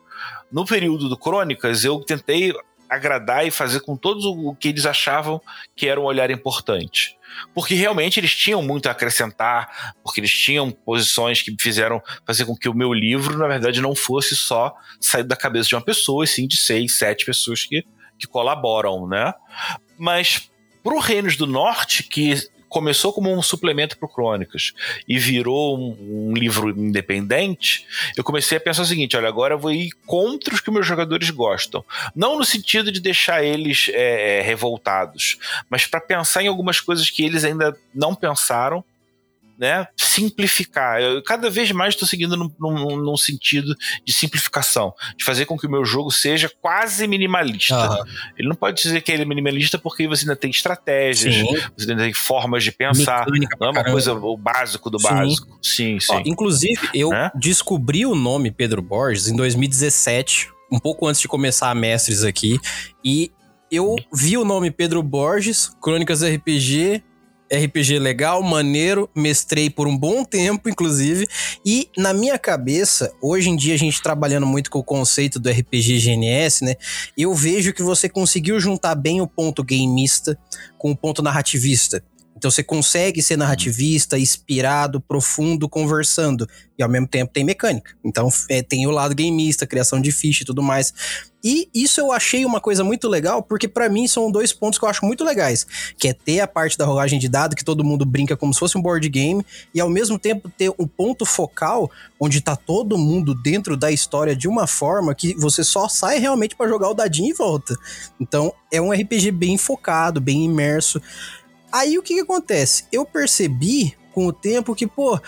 [0.50, 2.54] No período do Crônicas, eu tentei
[2.88, 5.40] agradar e fazer com todos o que eles achavam
[5.76, 7.16] que era um olhar importante.
[7.54, 12.56] Porque realmente eles tinham muito a acrescentar, porque eles tinham posições que fizeram fazer com
[12.56, 16.24] que o meu livro, na verdade, não fosse só sair da cabeça de uma pessoa,
[16.24, 17.84] e sim de seis, sete pessoas que,
[18.18, 19.32] que colaboram, né?
[19.98, 20.50] Mas
[20.82, 22.34] pro Reinos do Norte, que
[22.68, 24.72] começou como um suplemento para Crônicas
[25.06, 29.58] e virou um, um, livro independente, eu comecei a pensar o seguinte: olha, agora eu
[29.58, 31.84] vou ir contra os que meus jogadores gostam.
[32.14, 37.10] Não no sentido de deixar eles é, é revoltados, mas para pensar em algumas coisas
[37.10, 38.84] que eles ainda não pensaram
[39.58, 41.00] né, simplificar.
[41.00, 45.58] Eu cada vez mais estou seguindo num, num, num, sentido de simplificação, de fazer com
[45.58, 47.90] que o meu jogo seja quase minimalista.
[47.90, 48.04] Uhum.
[48.38, 51.60] Ele não pode dizer que ele é minimalista porque você ainda tem estratégias, sim.
[51.76, 53.26] você ainda tem formas de pensar.
[53.26, 55.08] Mecânica não é uma coisa o básico do sim.
[55.08, 55.58] básico.
[55.62, 56.12] Sim, sim.
[56.12, 57.30] Ó, inclusive, eu é?
[57.34, 62.58] descobri o nome Pedro Borges em 2017 um pouco antes de começar a Mestres aqui.
[63.02, 63.32] E
[63.70, 67.02] eu vi o nome Pedro Borges, Crônicas RPG,
[67.52, 71.26] RPG legal, maneiro, mestrei por um bom tempo, inclusive.
[71.64, 75.50] E na minha cabeça, hoje em dia a gente trabalhando muito com o conceito do
[75.50, 76.74] RPG GNS, né?
[77.16, 80.38] Eu vejo que você conseguiu juntar bem o ponto gameista
[80.76, 82.02] com o ponto narrativista.
[82.38, 86.48] Então você consegue ser narrativista, inspirado, profundo, conversando.
[86.78, 87.90] E ao mesmo tempo tem mecânica.
[88.04, 90.94] Então é, tem o lado gameista, criação de ficha e tudo mais.
[91.42, 94.84] E isso eu achei uma coisa muito legal, porque para mim são dois pontos que
[94.84, 95.66] eu acho muito legais.
[95.96, 98.60] Que é ter a parte da rolagem de dado, que todo mundo brinca como se
[98.60, 102.98] fosse um board game, e ao mesmo tempo ter um ponto focal onde tá todo
[102.98, 106.94] mundo dentro da história de uma forma que você só sai realmente para jogar o
[106.94, 107.76] dadinho e volta.
[108.20, 111.00] Então é um RPG bem focado, bem imerso.
[111.72, 112.84] Aí o que, que acontece?
[112.90, 115.20] Eu percebi com o tempo que, pô,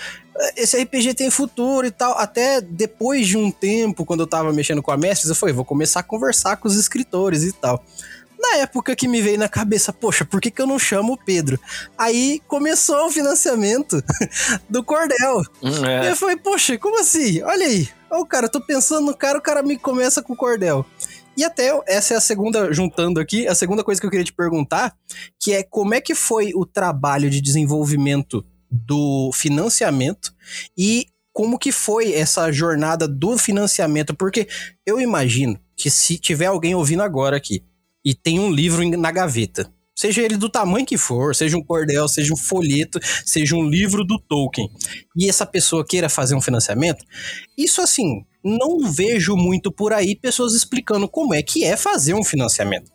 [0.57, 2.17] esse RPG tem futuro e tal.
[2.19, 5.65] Até depois de um tempo, quando eu tava mexendo com a Mestres, eu falei, vou
[5.65, 7.85] começar a conversar com os escritores e tal.
[8.41, 11.17] Na época que me veio na cabeça, poxa, por que, que eu não chamo o
[11.17, 11.61] Pedro?
[11.99, 14.03] Aí começou o financiamento
[14.69, 15.43] do Cordel.
[15.63, 16.07] Hum, é.
[16.07, 17.43] E eu falei, poxa, como assim?
[17.43, 17.89] Olha aí.
[18.11, 20.87] Ó, o cara, tô pensando no cara, o cara me começa com o Cordel.
[21.37, 24.33] E até essa é a segunda, juntando aqui, a segunda coisa que eu queria te
[24.33, 24.97] perguntar,
[25.39, 30.35] que é como é que foi o trabalho de desenvolvimento do financiamento
[30.77, 34.49] e como que foi essa jornada do financiamento, porque
[34.85, 37.65] eu imagino que se tiver alguém ouvindo agora aqui
[38.05, 42.09] e tem um livro na gaveta, seja ele do tamanho que for, seja um cordel,
[42.09, 44.71] seja um folheto, seja um livro do Tolkien,
[45.15, 47.05] e essa pessoa queira fazer um financiamento,
[47.57, 52.25] isso assim, não vejo muito por aí pessoas explicando como é que é fazer um
[52.25, 52.91] financiamento.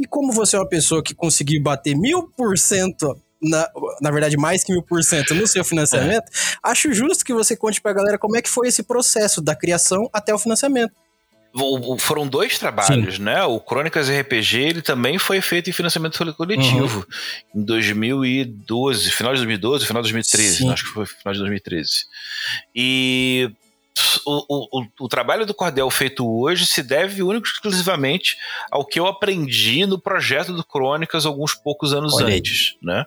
[0.00, 3.68] E como você é uma pessoa que conseguiu bater mil por cento na,
[4.00, 6.70] na verdade, mais que mil por cento no seu financiamento, é.
[6.70, 10.10] acho justo que você conte pra galera como é que foi esse processo da criação
[10.12, 10.92] até o financiamento.
[11.98, 13.22] Foram dois trabalhos, Sim.
[13.22, 13.42] né?
[13.44, 17.06] O Crônicas RPG ele também foi feito em financiamento coletivo
[17.54, 17.60] uhum.
[17.62, 20.70] em 2012, final de 2012, final de 2013, Sim.
[20.70, 21.90] acho que foi final de 2013.
[22.74, 23.50] E
[24.26, 28.36] o, o, o, trabalho do Cordel feito hoje se deve único exclusivamente
[28.70, 32.76] ao que eu aprendi no projeto do Crônicas alguns poucos anos Olha antes.
[32.82, 33.06] Né?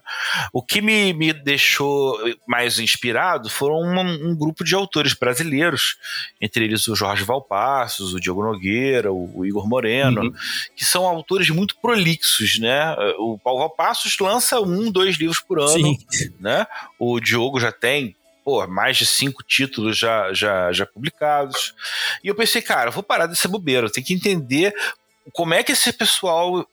[0.51, 5.97] O que me, me deixou mais inspirado foram um, um, grupo de autores brasileiros,
[6.39, 10.34] entre eles o Jorge Valpassos, o Diogo Nogueira, o, o Igor Moreno, uhum.
[10.75, 12.60] que são autores muito prolixos.
[12.60, 12.95] Né?
[13.17, 15.69] O Paulo Valpassos lança um, dois livros por ano.
[15.69, 15.97] Sim.
[16.39, 16.65] Né?
[16.99, 21.73] O Diogo já tem pô, mais de cinco títulos já, já, já publicados.
[22.23, 24.73] E eu pensei, cara, eu vou parar de ser bobeiro, tenho que entender
[25.34, 26.67] como é que esse pessoal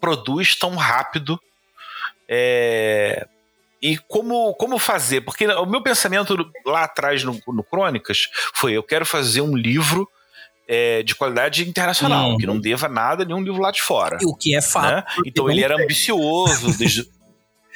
[0.00, 1.40] produz tão rápido.
[2.28, 3.26] É,
[3.80, 5.20] e como, como fazer?
[5.22, 10.08] Porque o meu pensamento lá atrás no, no Crônicas foi: eu quero fazer um livro
[10.66, 14.18] é, de qualidade internacional, que não deva nada nenhum livro lá de fora.
[14.22, 14.94] O que é fato.
[14.94, 15.04] Né?
[15.26, 17.08] Então ele era ambicioso desde.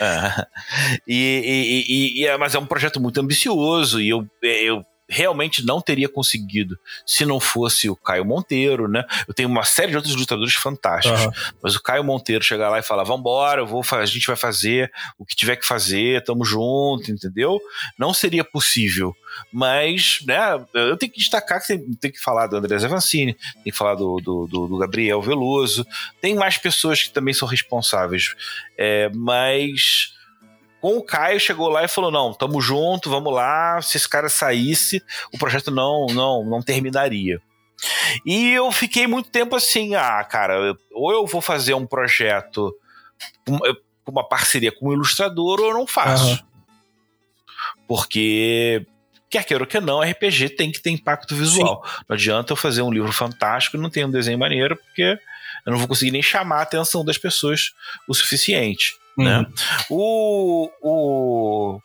[0.03, 0.47] É.
[1.07, 5.81] E, e, e, é, mas é um projeto muito ambicioso e eu, eu realmente não
[5.81, 9.05] teria conseguido se não fosse o Caio Monteiro, né?
[9.27, 11.33] Eu tenho uma série de outros lutadores fantásticos, uhum.
[11.63, 14.91] mas o Caio Monteiro chegar lá e falar: vambora, eu vou, a gente vai fazer
[15.19, 17.61] o que tiver que fazer, tamo junto, entendeu?
[17.99, 19.15] Não seria possível.
[19.53, 20.39] Mas, né,
[20.75, 23.95] eu tenho que destacar que tem, tem que falar do André Zavancini, tem que falar
[23.95, 25.87] do, do, do, Gabriel Veloso,
[26.21, 28.35] tem mais pessoas que também são responsáveis,
[28.77, 30.13] é, mas
[30.83, 33.81] com o Caio chegou lá e falou: não, tamo junto, vamos lá.
[33.81, 35.01] Se esse cara saísse,
[35.33, 37.41] o projeto não, não, não terminaria.
[38.27, 42.75] E eu fiquei muito tempo assim, ah, cara, ou eu vou fazer um projeto
[43.45, 46.33] com uma parceria com um ilustrador, ou eu não faço.
[46.33, 46.39] Uhum.
[47.87, 48.85] Porque
[49.31, 51.83] quer queira ou que não, RPG tem que ter impacto visual.
[51.85, 52.05] Sim.
[52.09, 55.17] Não adianta eu fazer um livro fantástico e não ter um desenho maneiro, porque
[55.65, 57.73] eu não vou conseguir nem chamar a atenção das pessoas
[58.09, 59.01] o suficiente.
[59.17, 59.25] Uhum.
[59.25, 59.47] Né?
[59.91, 61.81] O, o,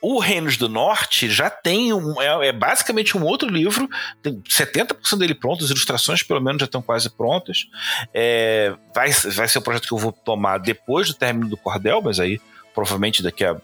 [0.00, 2.20] o Reinos do Norte já tem um.
[2.20, 3.88] É, é, basicamente um outro livro,
[4.22, 7.66] tem 70% dele pronto, as ilustrações pelo menos já estão quase prontas.
[8.14, 11.56] É, vai, vai ser o um projeto que eu vou tomar depois do término do
[11.56, 12.40] Cordel, mas aí
[12.74, 13.56] provavelmente daqui a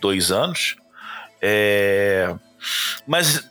[0.00, 0.76] dois anos.
[1.40, 2.34] É,
[3.06, 3.50] mas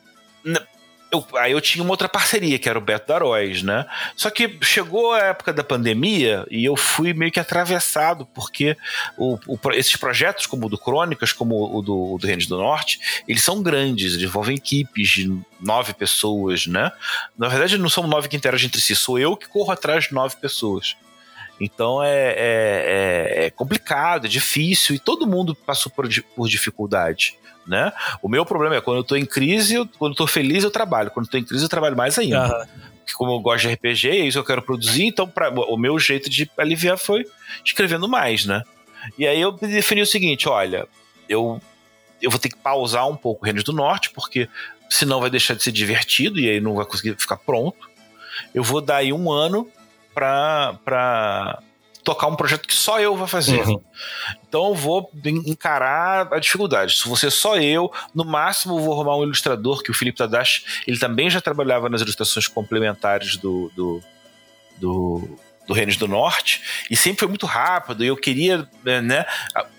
[1.12, 3.86] eu, aí eu tinha uma outra parceria, que era o Beto Daróis, né?
[4.16, 8.78] Só que chegou a época da pandemia e eu fui meio que atravessado, porque
[9.18, 12.58] o, o, esses projetos, como o do Crônicas, como o do, o do Reino do
[12.58, 16.92] Norte, eles são grandes, eles envolvem equipes de nove pessoas, né?
[17.38, 20.14] Na verdade, não são nove que interagem entre si, sou eu que corro atrás de
[20.14, 20.96] nove pessoas.
[21.60, 27.38] Então é, é, é, é complicado, é difícil, e todo mundo passou por, por dificuldade
[27.66, 27.92] né?
[28.22, 30.72] O meu problema é quando eu tô em crise, eu, quando eu tô feliz eu
[30.72, 32.44] trabalho, quando eu tô em crise eu trabalho mais ainda.
[32.44, 32.66] Uhum.
[33.00, 35.78] Porque como eu gosto de RPG, é isso que eu quero produzir, então pra, o
[35.78, 37.26] meu jeito de aliviar foi
[37.64, 38.64] escrevendo mais, né?
[39.18, 40.88] E aí eu defini o seguinte, olha,
[41.28, 41.60] eu,
[42.22, 44.48] eu vou ter que pausar um pouco o Reino do Norte, porque
[44.90, 47.90] senão vai deixar de ser divertido e aí não vai conseguir ficar pronto.
[48.54, 49.68] Eu vou dar aí um ano
[50.14, 51.62] pra, pra
[52.04, 53.68] tocar um projeto que só eu vou fazer.
[53.68, 53.82] Uhum.
[54.48, 55.10] Então eu vou
[55.46, 56.98] encarar a dificuldade.
[56.98, 60.64] Se você só eu, no máximo eu vou arrumar um ilustrador, que o Felipe Tadashi,
[60.88, 64.04] ele também já trabalhava nas ilustrações complementares do, do,
[64.78, 65.38] do
[65.68, 69.26] do Reino do Norte, e sempre foi muito rápido, e eu queria né, né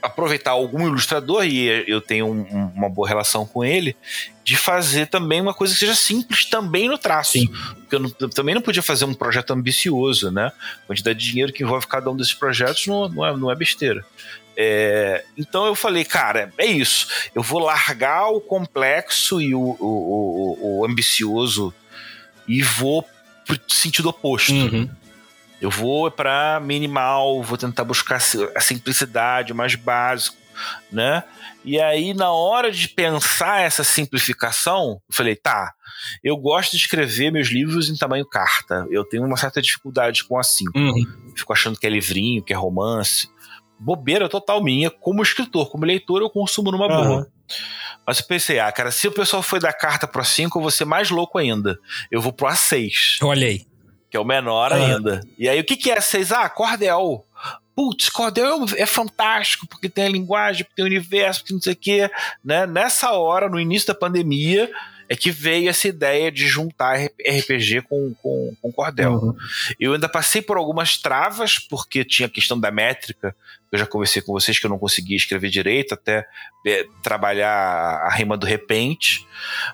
[0.00, 3.96] aproveitar algum ilustrador, e eu tenho um, uma boa relação com ele,
[4.44, 7.32] de fazer também uma coisa que seja simples também no traço.
[7.32, 7.48] Sim.
[7.48, 10.50] Porque eu, não, eu, também não podia fazer um projeto ambicioso, né?
[10.82, 13.54] A quantidade de dinheiro que envolve cada um desses projetos não, não, é, não é
[13.54, 14.04] besteira.
[14.56, 17.06] É, então eu falei, cara, é isso.
[17.34, 21.72] Eu vou largar o complexo e o, o, o, o ambicioso
[22.46, 23.06] e vou
[23.46, 24.52] pro sentido oposto.
[24.52, 24.88] Uhum.
[25.62, 30.36] Eu vou para minimal, vou tentar buscar a simplicidade, o mais básico,
[30.90, 31.22] né?
[31.64, 35.72] E aí, na hora de pensar essa simplificação, eu falei, tá,
[36.22, 38.84] eu gosto de escrever meus livros em tamanho carta.
[38.90, 40.64] Eu tenho uma certa dificuldade com assim.
[40.74, 41.32] Uhum.
[41.36, 43.28] Fico achando que é livrinho, que é romance.
[43.78, 44.90] Bobeira total minha.
[44.90, 47.08] Como escritor, como leitor, eu consumo numa uhum.
[47.08, 47.32] boa.
[48.04, 50.72] Mas eu pensei, ah, cara, se o pessoal foi da carta pro A5, eu vou
[50.72, 51.78] ser mais louco ainda.
[52.10, 53.18] Eu vou pro A6.
[53.22, 53.71] Olha aí
[54.12, 55.22] que é o menor ainda.
[55.38, 56.30] E aí, o que, que é seis?
[56.30, 57.24] Ah, cordel.
[57.74, 61.72] Putz, cordel é fantástico, porque tem a linguagem, porque tem o universo, porque não sei
[61.72, 62.10] o quê.
[62.44, 62.66] Né?
[62.66, 64.70] Nessa hora, no início da pandemia,
[65.12, 69.12] é que veio essa ideia de juntar RPG com, com, com cordel.
[69.12, 69.36] Uhum.
[69.78, 73.36] Eu ainda passei por algumas travas, porque tinha a questão da métrica,
[73.70, 76.26] eu já conversei com vocês que eu não conseguia escrever direito, até
[76.66, 79.26] é, trabalhar a rima do repente,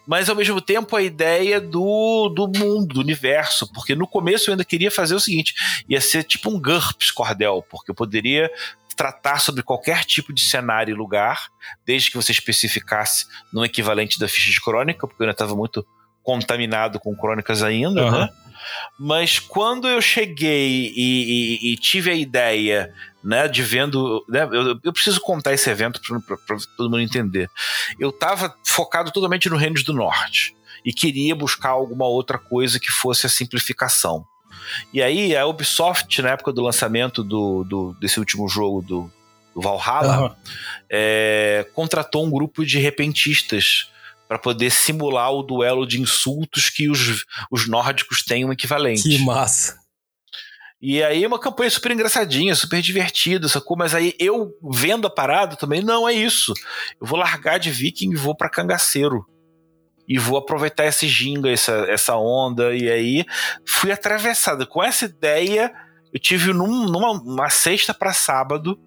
[0.05, 4.55] mas ao mesmo tempo a ideia do, do mundo, do universo, porque no começo eu
[4.55, 5.55] ainda queria fazer o seguinte,
[5.89, 8.51] ia ser tipo um GURPS cordel, porque eu poderia
[8.99, 11.51] tratar sobre qualquer tipo de cenário e lugar,
[11.87, 15.87] desde que você especificasse no equivalente da ficha de crônica, porque eu ainda estava muito
[16.21, 18.11] contaminado com crônicas ainda, uhum.
[18.11, 18.29] né?
[18.99, 22.93] Mas quando eu cheguei e, e, e, tive a ideia,
[23.23, 27.49] né, de vendo, né, eu, eu preciso contar esse evento para todo mundo entender.
[28.01, 32.91] Eu estava focado totalmente no Reino do Norte e queria buscar alguma outra coisa que
[32.91, 34.27] fosse a simplificação.
[34.93, 39.13] E aí a Ubisoft, na época do lançamento do, do desse último jogo do,
[39.55, 40.35] do Valhalla, uhum.
[40.91, 43.91] é, contratou um grupo de repentistas
[44.29, 49.03] para poder simular o duelo de insultos que os, os nórdicos têm um equivalente.
[49.03, 49.79] Que massa.
[50.81, 53.77] E aí uma campanha super engraçadinha, super divertida, sacou?
[53.77, 56.53] Mas aí eu vendo a parada também, não é isso.
[57.01, 59.27] Eu vou largar de viking e vou para cangaceiro.
[60.09, 62.75] E vou aproveitar esse ginga, essa, essa onda.
[62.75, 63.25] E aí
[63.67, 64.67] fui atravessado.
[64.67, 65.73] Com essa ideia,
[66.13, 68.81] eu tive num, numa sexta para sábado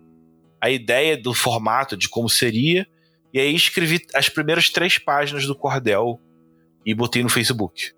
[0.60, 2.88] a ideia do formato, de como seria.
[3.34, 6.20] E aí escrevi as primeiras três páginas do Cordel
[6.86, 7.92] e botei no Facebook.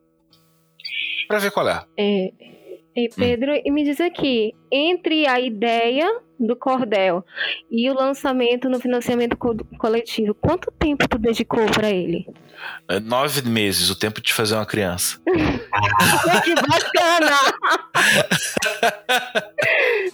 [1.28, 1.86] Pra ver qual é.
[1.98, 2.53] É.
[2.96, 3.62] E Pedro, hum.
[3.66, 6.08] e me diz aqui, entre a ideia
[6.40, 7.26] do Cordel
[7.72, 12.28] e o lançamento no financiamento co coletivo, quanto tempo tu dedicou para ele?
[12.88, 15.20] É nove meses, o tempo de fazer uma criança.
[16.44, 17.38] que bacana!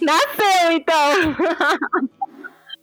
[0.00, 1.36] Nasceu, então!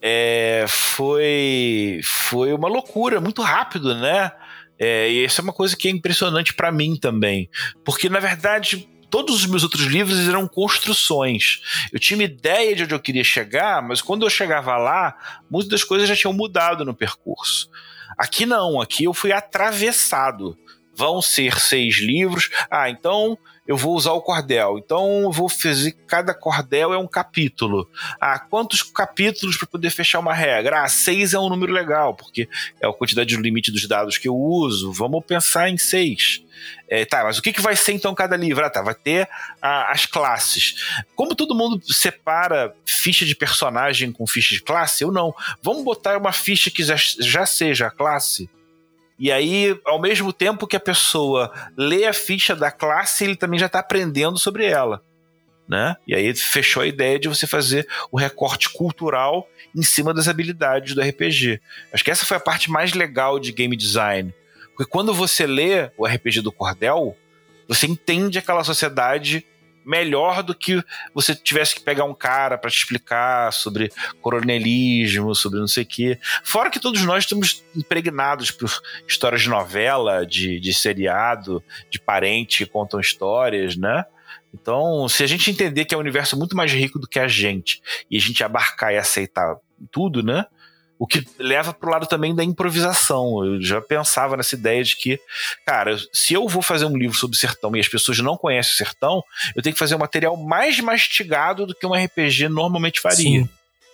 [0.02, 4.32] é, foi, foi uma loucura, muito rápido, né?
[4.80, 7.50] É, e isso é uma coisa que é impressionante para mim também.
[7.84, 11.62] Porque, na verdade, todos os meus outros livros eram construções.
[11.92, 15.16] Eu tinha uma ideia de onde eu queria chegar, mas quando eu chegava lá,
[15.50, 17.70] muitas das coisas já tinham mudado no percurso.
[18.18, 20.58] Aqui não, aqui eu fui atravessado.
[20.96, 22.50] Vão ser seis livros.
[22.72, 23.38] Ah, então
[23.68, 24.80] eu vou usar o cordel.
[24.80, 27.88] Então eu vou fazer cada cordel é um capítulo.
[28.20, 30.84] Ah, quantos capítulos para poder fechar uma regra?
[30.84, 32.50] Ah, seis é um número legal, porque
[32.82, 34.92] é a quantidade do limite dos dados que eu uso.
[34.92, 36.44] Vamos pensar em seis.
[36.88, 38.66] É, tá, mas o que, que vai ser então cada livro?
[38.66, 39.28] Ah, tá, vai ter
[39.62, 41.04] ah, as classes.
[41.16, 45.34] Como todo mundo separa ficha de personagem com ficha de classe, eu não.
[45.62, 48.50] Vamos botar uma ficha que já, já seja a classe
[49.20, 53.60] E aí, ao mesmo tempo que a pessoa lê a ficha da classe, ele também
[53.60, 55.02] já está aprendendo sobre ela.
[55.68, 55.98] Né?
[56.08, 60.96] E aí fechou a ideia de você fazer o recorte cultural em cima das habilidades
[60.96, 61.60] do RPG.
[61.92, 64.34] Acho que essa foi a parte mais legal de game design.
[64.78, 67.18] Porque quando você lê o RPG do Cordel,
[67.68, 69.44] você entende aquela sociedade
[69.84, 70.84] melhor do que
[71.16, 73.90] você tivesse que pegar um cara para te explicar sobre
[74.22, 76.20] coronelismo, sobre não sei o quê.
[76.44, 78.70] Fora que todos nós estamos impregnados por
[79.08, 84.06] histórias de novela, de, de seriado, de parente que contam histórias, né?
[84.54, 87.28] Então, se a gente entender que é um universo muito mais rico do que a
[87.28, 89.56] gente e a gente abarcar e aceitar
[89.92, 90.46] tudo, né?
[91.00, 93.46] O que leva pro lado também da improvisação.
[93.46, 95.20] Eu já pensava nessa ideia de que,
[95.66, 98.74] cara, se eu vou fazer um livro sobre o sertão e as pessoas não conhecem
[98.74, 99.24] o sertão,
[99.56, 103.18] eu tenho que fazer um material mais mastigado do que um RPG normalmente faria.
[103.18, 103.50] Sim.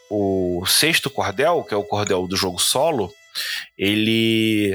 [0.09, 3.11] O sexto cordel, que é o cordel do jogo solo,
[3.77, 4.71] ele.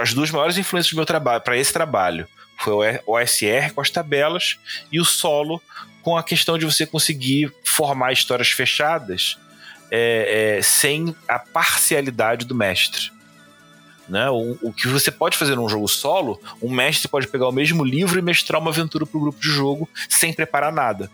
[0.00, 3.90] As duas maiores influências do meu trabalho, para esse trabalho, foi o OSR com as
[3.90, 4.58] tabelas
[4.92, 5.60] e o solo
[6.02, 9.38] com a questão de você conseguir formar histórias fechadas
[9.96, 13.12] é, é, sem a parcialidade do mestre.
[14.08, 14.28] Né?
[14.28, 17.84] O, o, que você pode fazer num jogo solo, um mestre pode pegar o mesmo
[17.84, 21.08] livro e mestrar uma aventura para o grupo de jogo sem preparar nada.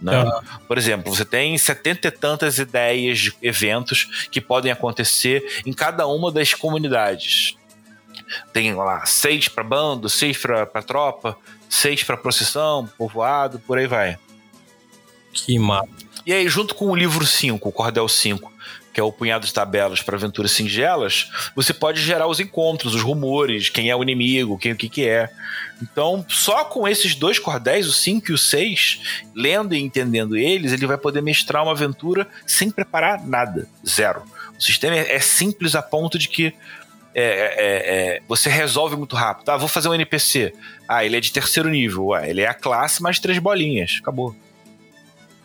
[0.00, 0.18] Né?
[0.18, 0.40] Uhum.
[0.66, 6.06] Por exemplo, você tem setenta e tantas ideias de eventos que podem acontecer em cada
[6.06, 7.54] uma das comunidades.
[8.50, 11.36] Tem lá seis para bando, seis para tropa,
[11.68, 14.18] seis para procissão, povoado, por aí vai.
[15.34, 16.11] Que massa.
[16.24, 18.52] E aí, junto com o livro 5, o Cordel 5,
[18.92, 23.02] que é o punhado de tabelas para aventuras singelas, você pode gerar os encontros, os
[23.02, 25.30] rumores, quem é o inimigo, quem o que, que é.
[25.80, 29.00] Então, só com esses dois cordéis, o 5 e o 6,
[29.34, 33.66] lendo e entendendo eles, ele vai poder mestrar uma aventura sem preparar nada.
[33.86, 34.22] Zero.
[34.56, 36.54] O sistema é simples a ponto de que
[37.14, 39.48] é, é, é, você resolve muito rápido.
[39.50, 40.54] Ah, vou fazer um NPC.
[40.88, 42.14] Ah, ele é de terceiro nível.
[42.14, 43.98] Ah, ele é a classe mais três bolinhas.
[44.00, 44.34] Acabou.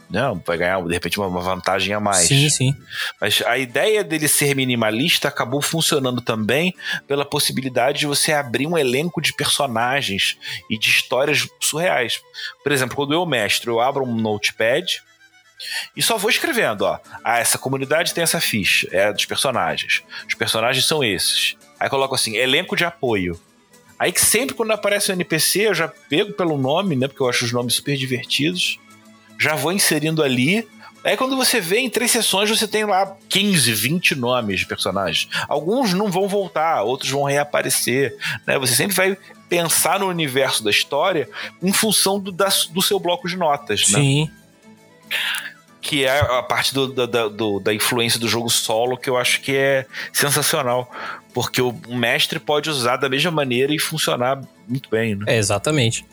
[0.10, 2.28] Não, vai ganhar, de repente, uma vantagem a mais.
[2.28, 2.76] Sim, sim.
[3.20, 6.74] Mas a ideia dele ser minimalista acabou funcionando também
[7.06, 10.38] pela possibilidade de você abrir um elenco de personagens
[10.70, 12.22] e de histórias surreais.
[12.64, 15.02] Por exemplo, quando eu mestre, eu abro um notepad
[15.96, 17.00] e só vou escrevendo, ó.
[17.24, 20.04] Ah, essa comunidade tem essa ficha, é dos personagens.
[20.28, 21.58] Os personagens são esses.
[21.80, 23.40] Aí coloco assim, elenco de apoio.
[24.00, 27.08] Aí que sempre quando aparece um NPC, eu já pego pelo nome, né?
[27.08, 28.80] Porque eu acho os nomes super divertidos
[29.40, 30.68] já vou inserindo ali.
[31.04, 35.30] Aí quando você vê em três sessões, você tem lá 15, 20 nomes de personagens.
[35.48, 38.16] Alguns não vão voltar, outros vão reaparecer.
[38.46, 38.58] Né?
[38.60, 39.18] Você sempre vai
[39.48, 41.30] pensar no universo da história
[41.64, 43.90] em função do, da, do seu bloco de notas.
[43.90, 44.00] Né?
[44.00, 44.24] Sim.
[44.26, 44.32] Né?
[45.80, 49.40] Que é a parte do, da, do, da influência do jogo solo que eu acho
[49.40, 50.92] que é sensacional.
[51.34, 55.16] Porque o mestre pode usar da mesma maneira e funcionar muito bem.
[55.16, 55.26] Né?
[55.28, 56.06] É, exatamente.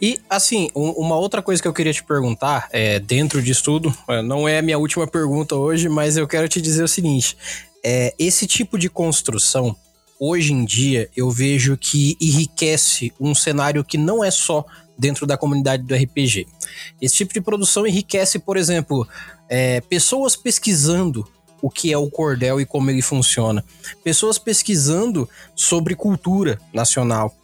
[0.00, 3.94] E, assim, um, uma outra coisa que eu queria te perguntar, é, dentro disso tudo,
[4.08, 7.36] é, não é a minha última pergunta hoje, mas eu quero te dizer o seguinte:
[7.84, 9.76] é, esse tipo de construção,
[10.18, 14.64] hoje em dia, eu vejo que enriquece um cenário que não é só
[14.96, 16.46] dentro da comunidade do RPG.
[17.00, 19.06] Esse tipo de produção enriquece, por exemplo,
[19.48, 21.26] é, pessoas pesquisando
[21.60, 23.64] o que é o cordel e como ele funciona,
[24.02, 27.34] pessoas pesquisando sobre cultura nacional.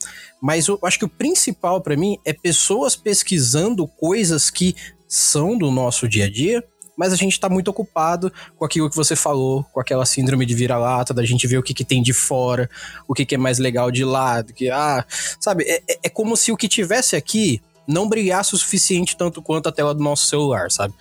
[0.41, 4.75] Mas eu acho que o principal para mim é pessoas pesquisando coisas que
[5.07, 6.63] são do nosso dia a dia,
[6.97, 10.55] mas a gente está muito ocupado com aquilo que você falou, com aquela síndrome de
[10.55, 12.69] vira-lata, da gente ver o que, que tem de fora,
[13.07, 15.05] o que, que é mais legal de lá, que, ah,
[15.41, 19.41] sabe, é, é, é como se o que tivesse aqui não brilhasse o suficiente tanto
[19.41, 20.93] quanto a tela do nosso celular, sabe?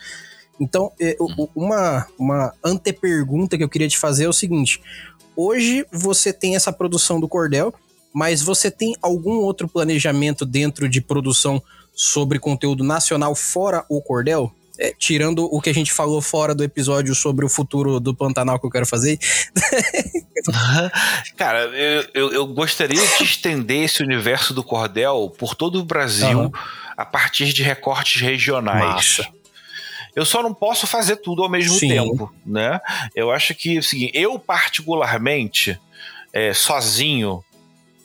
[0.60, 1.18] Então, é,
[1.56, 4.82] uma, uma antepergunta que eu queria te fazer é o seguinte:
[5.36, 7.74] hoje você tem essa produção do Cordel,
[8.18, 11.62] mas você tem algum outro planejamento dentro de produção
[11.94, 14.52] sobre conteúdo nacional fora o Cordel?
[14.80, 18.60] É, tirando o que a gente falou fora do episódio sobre o futuro do Pantanal
[18.60, 19.20] que eu quero fazer.
[21.38, 26.40] Cara, eu, eu, eu, gostaria de estender esse universo do Cordel por todo o Brasil
[26.40, 26.52] uhum.
[26.96, 28.84] a partir de recortes regionais.
[28.84, 29.28] Massa.
[30.16, 31.90] Eu só não posso fazer tudo ao mesmo Sim.
[31.90, 32.80] tempo, né?
[33.16, 35.80] Eu acho que, assim, eu particularmente,
[36.34, 37.44] é, sozinho,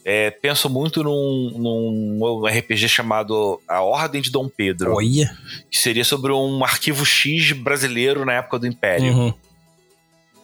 [0.05, 4.95] é, penso muito num, num, RPG chamado A Ordem de Dom Pedro.
[4.95, 5.37] Olha.
[5.71, 9.13] Que seria sobre um arquivo X brasileiro na época do Império.
[9.13, 9.35] Uhum.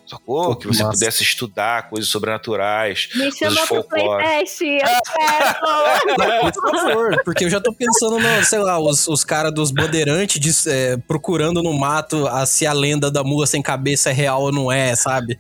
[0.09, 0.47] Sacou?
[0.47, 0.97] Pô, que você massa.
[0.97, 3.11] pudesse estudar coisas sobrenaturais.
[3.15, 4.61] Me chama pro playtest,
[6.55, 10.67] Por favor, porque eu já tô pensando no, sei lá, os, os caras dos bandeirantes
[10.67, 14.53] é, procurando no mato a, se a lenda da mula sem cabeça é real ou
[14.53, 15.37] não é, sabe?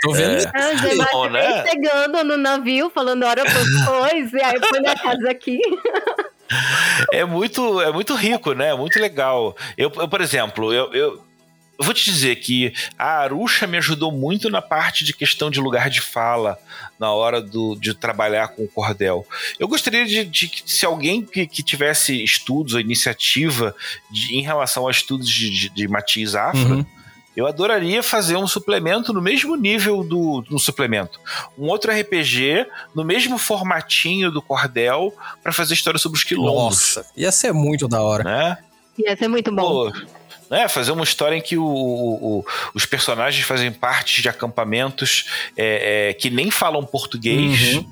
[0.00, 0.48] Tô vendo.
[0.54, 1.64] Ah, o Zé Bom, né?
[1.68, 5.58] chegando no navio, falando hora depois, e aí foi minha casa aqui.
[7.12, 8.68] É muito, é muito rico, né?
[8.70, 9.56] É muito legal.
[9.76, 11.22] Eu, eu, por exemplo, eu, eu,
[11.78, 15.60] eu vou te dizer que a Arusha me ajudou muito na parte de questão de
[15.60, 16.58] lugar de fala,
[16.98, 19.26] na hora do, de trabalhar com o cordel.
[19.58, 23.74] Eu gostaria de, de que se alguém que, que tivesse estudos ou iniciativa
[24.10, 26.86] de- em relação a estudos de, de, de matiz afro, Uhum.
[27.38, 31.20] Eu adoraria fazer um suplemento no mesmo nível do, do suplemento.
[31.56, 36.54] Um outro RPG no mesmo formatinho do cordel para fazer história sobre os quilombos.
[36.96, 38.24] Nossa, ia ser muito da hora.
[38.24, 38.58] Né?
[38.98, 39.62] Ia ser muito bom.
[39.90, 39.92] Pô,
[40.50, 45.26] né, fazer uma história em que o- o- o- os personagens fazem parte de acampamentos
[45.56, 47.90] é, é, que nem falam português Uhum.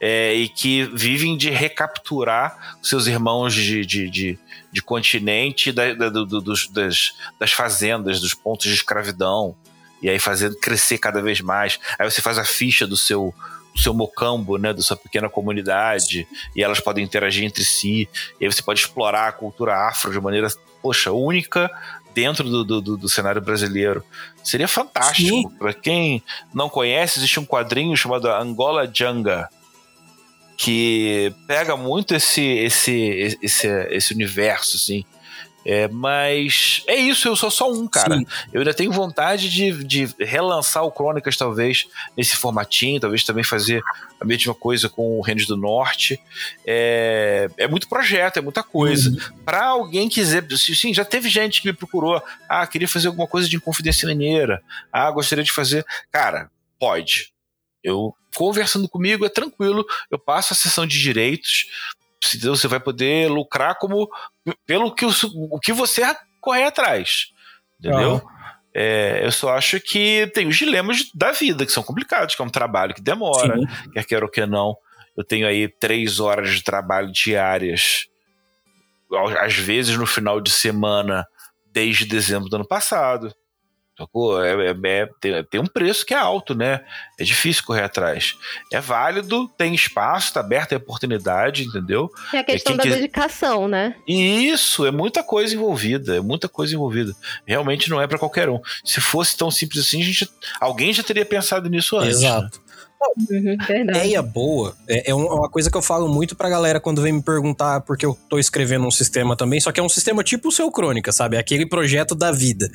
[0.00, 4.38] É, e que vivem de recapturar seus irmãos de, de, de,
[4.72, 9.56] de continente da- da- do- dos- das, das fazendas, dos pontos de escravidão,
[10.02, 11.78] e aí fazendo crescer cada vez mais.
[11.98, 13.34] Aí você faz a ficha do seu
[13.74, 16.26] do seu mocambo, né, da sua pequena comunidade,
[16.56, 18.08] e elas podem interagir entre si,
[18.40, 20.48] e aí você pode explorar a cultura afro de maneira,
[20.82, 21.70] poxa, única
[22.12, 24.02] dentro do, do, do- do cenário brasileiro.
[24.42, 25.28] Seria fantástico.
[25.58, 26.20] Para quem
[26.52, 29.48] não conhece, existe um quadrinho chamado Angola Janga,
[30.58, 35.04] que pega muito esse esse esse, esse universo assim.
[35.64, 38.16] É, mas é isso, eu sou só um, cara.
[38.16, 38.26] Sim.
[38.52, 41.86] Eu ainda tenho vontade de, de relançar o Crônicas, talvez,
[42.16, 43.82] nesse formatinho, talvez também fazer
[44.18, 46.18] a mesma coisa com o Reinos do Norte.
[46.66, 49.14] É, é muito projeto, é muita coisa.
[49.44, 50.42] Pra alguém quiser.
[50.56, 52.22] Sim, já teve gente que me procurou.
[52.48, 54.62] Ah, queria fazer alguma coisa de Inconfidência Mineira.
[54.90, 55.84] Ah, gostaria de fazer.
[56.10, 57.30] Cara, pode.
[57.84, 61.66] Eu conversando comigo é tranquilo, eu passo a sessão de direitos.
[62.22, 64.08] se Você vai poder lucrar como
[64.64, 65.10] pelo que, o,
[65.50, 66.04] o que você
[66.40, 67.32] correr atrás.
[67.80, 68.22] Entendeu?
[68.72, 72.44] É, eu só acho que tem os dilemas da vida, que são complicados, que é
[72.44, 73.66] um trabalho que demora, Sim.
[73.92, 74.76] quer queira ou não.
[75.16, 78.06] Eu tenho aí três horas de trabalho diárias,
[79.40, 81.26] às vezes no final de semana,
[81.72, 83.34] desde dezembro do ano passado.
[83.98, 84.42] Sacou?
[84.44, 86.80] É, é- é- tem, tem um preço que é alto, né?
[87.18, 88.36] É difícil correr atrás.
[88.72, 92.08] É válido, tem espaço, tá aberta a oportunidade, entendeu?
[92.32, 93.96] É a questão quem da quis- dedicação, né?
[94.06, 97.12] E isso, é muita coisa envolvida, é muita coisa envolvida.
[97.44, 98.60] Realmente não é pra qualquer um.
[98.84, 100.30] Se fosse tão simples assim, a gente,
[100.60, 102.20] alguém já teria pensado nisso antes.
[102.20, 102.28] né?
[102.28, 102.60] Exato.
[103.30, 103.56] Uhum.
[103.82, 107.12] Ideia boa é, é é uma coisa que eu falo muito pra galera quando vem
[107.12, 110.48] me perguntar, porque eu tô escrevendo um sistema também, só que é um sistema tipo
[110.48, 111.36] o seu Crônica, sabe?
[111.36, 112.70] É aquele projeto da vida.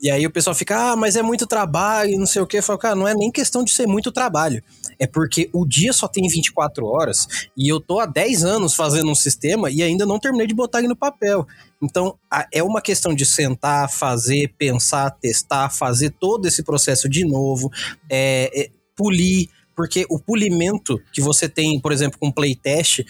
[0.00, 2.58] E aí o pessoal fica, ah, mas é muito trabalho, não sei o quê.
[2.58, 4.62] Eu falo, cara, não é nem questão de ser muito trabalho.
[4.98, 9.10] É porque o dia só tem 24 horas e eu tô há 10 anos fazendo
[9.10, 11.46] um sistema e ainda não terminei de botar ele no papel.
[11.82, 12.16] Então,
[12.52, 17.70] é uma questão de sentar, fazer, pensar, testar, fazer todo esse processo de novo,
[18.08, 23.04] é, é, polir, porque o polimento que você tem, por exemplo, com playtest,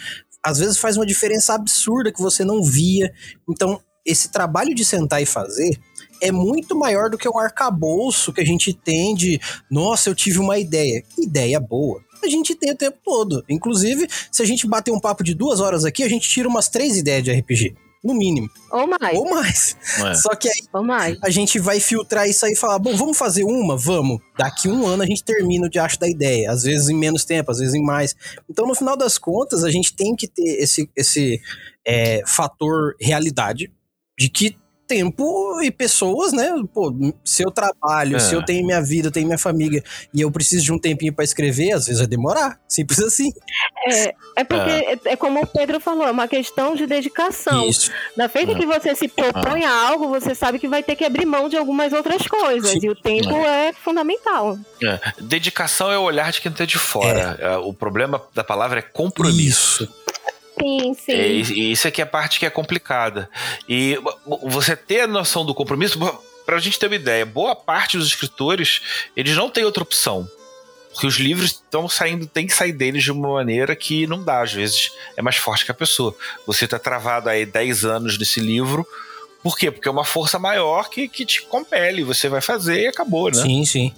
[0.45, 3.13] às vezes faz uma diferença absurda que você não via.
[3.49, 5.79] Então, esse trabalho de sentar e fazer
[6.21, 10.39] é muito maior do que o arcabouço que a gente tem de, nossa, eu tive
[10.39, 11.03] uma ideia.
[11.03, 12.01] Que ideia boa.
[12.23, 13.45] A gente tem o tempo todo.
[13.49, 16.69] Inclusive, se a gente bater um papo de duas horas aqui, a gente tira umas
[16.69, 17.75] três ideias de RPG.
[18.03, 18.51] No mínimo.
[18.73, 19.77] Ou mais, Ou mais.
[19.99, 20.15] É.
[20.15, 21.17] Só que aí ou mais.
[21.23, 23.77] a gente vai filtrar isso aí e falar, bom, vamos fazer uma?
[23.77, 24.19] Vamos.
[24.37, 26.51] Daqui um ano a gente termina o diacho da ideia.
[26.51, 28.17] Às vezes em menos tempo, às vezes em mais.
[28.51, 31.41] Então, no final das contas, a gente tem que ter esse, esse
[31.87, 33.71] é, fator realidade
[34.19, 34.57] de que
[34.93, 36.53] tempo e pessoas, né?
[36.75, 36.93] Pô,
[37.25, 38.21] se eu trabalho, É.
[38.21, 39.83] se eu tenho minha vida, eu tenho minha família
[40.13, 42.59] e eu preciso de um tempinho pra escrever, às vezes vai demorar.
[42.69, 43.31] Simples assim.
[43.87, 44.99] É, é porque, é.
[45.13, 47.67] é como o Pedro falou, é uma questão de dedicação.
[47.69, 47.91] Isso.
[48.17, 48.55] Da feita É.
[48.55, 51.57] que você se propõe a algo, você sabe que vai ter que abrir mão de
[51.57, 52.71] algumas outras coisas.
[52.71, 52.81] Sim.
[52.83, 54.59] E o tempo é fundamental.
[54.83, 55.01] É.
[55.21, 57.39] Dedicação é o olhar de quem tá de fora.
[57.41, 59.85] É, O problema da palavra é compromisso.
[59.85, 60.02] Isso.
[60.59, 61.13] Sim, sim.
[61.13, 63.29] É, e isso aqui é a parte que é complicada.
[63.69, 63.99] E
[64.43, 65.99] você ter a noção do compromisso,
[66.45, 68.83] pra gente ter uma ideia, boa parte dos escritores,
[69.17, 70.29] eles não têm outra opção.
[70.93, 74.43] Porque os livros estão saindo, tem que sair deles de uma maneira que não dá,
[74.43, 76.15] às vezes é mais forte que a pessoa.
[76.47, 78.87] Você tá travado aí 10 anos nesse livro,
[79.43, 79.71] por quê?
[79.71, 83.43] Porque é uma força maior que, que te compele, você vai fazer e acabou, né?
[83.43, 83.95] Sim, sim.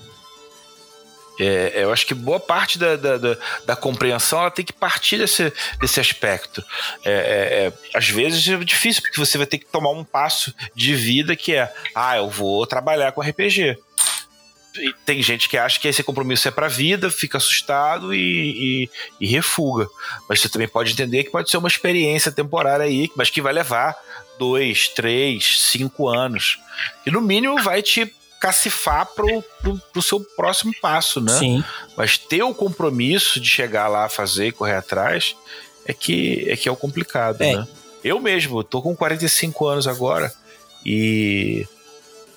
[1.39, 5.19] É, eu acho que boa parte da, da, da, da compreensão ela tem que partir
[5.19, 6.65] desse, desse aspecto.
[7.05, 10.55] É, é, é, às vezes é difícil, porque você vai ter que tomar um passo
[10.75, 13.77] de vida que é: ah, eu vou trabalhar com RPG.
[14.77, 18.91] E tem gente que acha que esse compromisso é pra vida, fica assustado e, e,
[19.21, 19.87] e refuga.
[20.29, 23.53] Mas você também pode entender que pode ser uma experiência temporária aí, mas que vai
[23.53, 23.97] levar
[24.37, 26.59] dois, três, cinco anos.
[27.07, 28.13] E no mínimo vai te
[28.45, 31.33] cacifar pro, pro, pro seu próximo passo, né?
[31.39, 31.65] Sim.
[31.97, 35.35] Mas ter o compromisso de chegar lá, fazer e correr atrás
[35.87, 37.57] é que é, que é o complicado, É.
[37.57, 37.69] né?
[38.03, 40.31] Eu mesmo, tô com 45 anos agora
[40.85, 41.67] e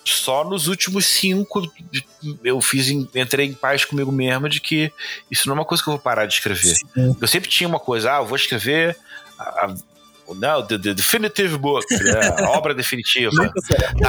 [0.06, 1.70] só nos últimos cinco
[2.42, 4.90] eu fiz entrei em paz comigo mesmo de que
[5.30, 6.74] isso não é uma coisa que eu vou parar de escrever.
[6.76, 7.16] Sim.
[7.20, 8.98] Eu sempre tinha uma coisa, ah, eu vou escrever
[9.38, 9.76] a, a-
[10.36, 13.32] não, the, the definitive book, né, a obra definitiva.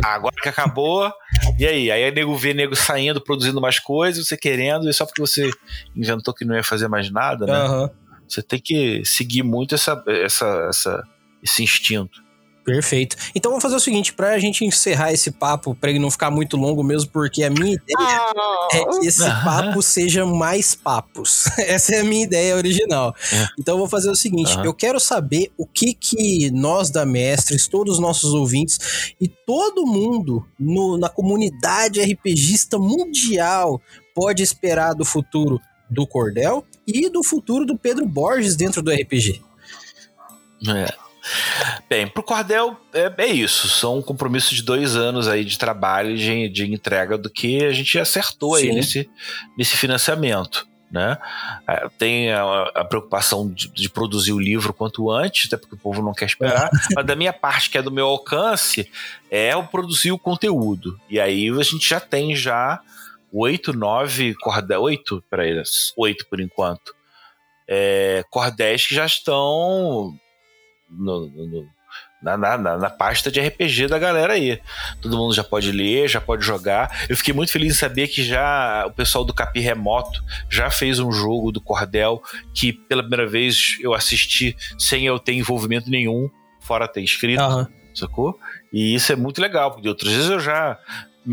[0.04, 1.12] Ah, agora que acabou,
[1.58, 1.90] e aí?
[1.90, 5.50] Aí nego vê nego saindo, produzindo mais coisas, você querendo, e só porque você
[5.94, 7.52] inventou que não ia fazer mais nada, né?
[7.52, 7.90] Aham.
[8.28, 11.02] Você tem que seguir muito essa, essa, essa,
[11.42, 12.27] esse instinto.
[12.72, 13.16] Perfeito.
[13.34, 16.56] Então vamos fazer o seguinte, pra gente encerrar esse papo, pra ele não ficar muito
[16.56, 21.46] longo mesmo, porque a minha ideia Ah, é que esse papo seja mais papos.
[21.58, 23.14] Essa é a minha ideia original.
[23.32, 23.46] É.
[23.58, 27.66] Então eu vou fazer o seguinte, eu quero saber o que que nós da Mestres,
[27.66, 33.80] todos os nossos ouvintes e todo mundo no- na comunidade RPGista mundial
[34.14, 35.60] pode esperar do futuro
[35.90, 39.40] do Cordel e do futuro do Pedro Borges dentro do RPG.
[40.68, 41.07] É.
[41.88, 43.68] Bem, pro Cordel é, é isso.
[43.68, 47.64] São um compromisso de dois anos aí de trabalho e de, de entrega do que
[47.64, 48.74] a gente acertou aí Sim.
[48.74, 49.10] nesse,
[49.56, 50.66] nesse financiamento.
[50.90, 51.18] Né?
[51.66, 55.78] Ah, Tem a, a preocupação de, de produzir o livro quanto antes, até porque o
[55.78, 56.70] povo não quer esperar.
[56.94, 58.90] Mas da minha parte, que é do meu alcance,
[59.30, 60.98] é o produzir o conteúdo.
[61.08, 62.80] E aí a gente já tem já
[63.32, 64.82] oito, nove cordel.
[64.82, 65.22] Oito?
[65.30, 65.62] Peraí,
[65.96, 66.94] oito por enquanto.
[67.66, 70.18] É, cordéis que já estão
[70.90, 71.68] no- no-
[72.20, 74.60] na, na, na, pasta de RPG da galera aí.
[75.00, 77.06] Todo mundo já pode ler, já pode jogar.
[77.08, 80.98] Eu fiquei muito feliz em saber que já o pessoal do Capi Remoto já fez
[80.98, 82.20] um jogo do Cordel
[82.52, 86.28] que pela primeira vez eu assisti sem eu ter envolvimento nenhum,
[86.60, 87.68] fora ter escrito Aham.
[87.94, 88.38] sacou?
[88.72, 90.76] E isso é muito legal, porque outras vezes eu já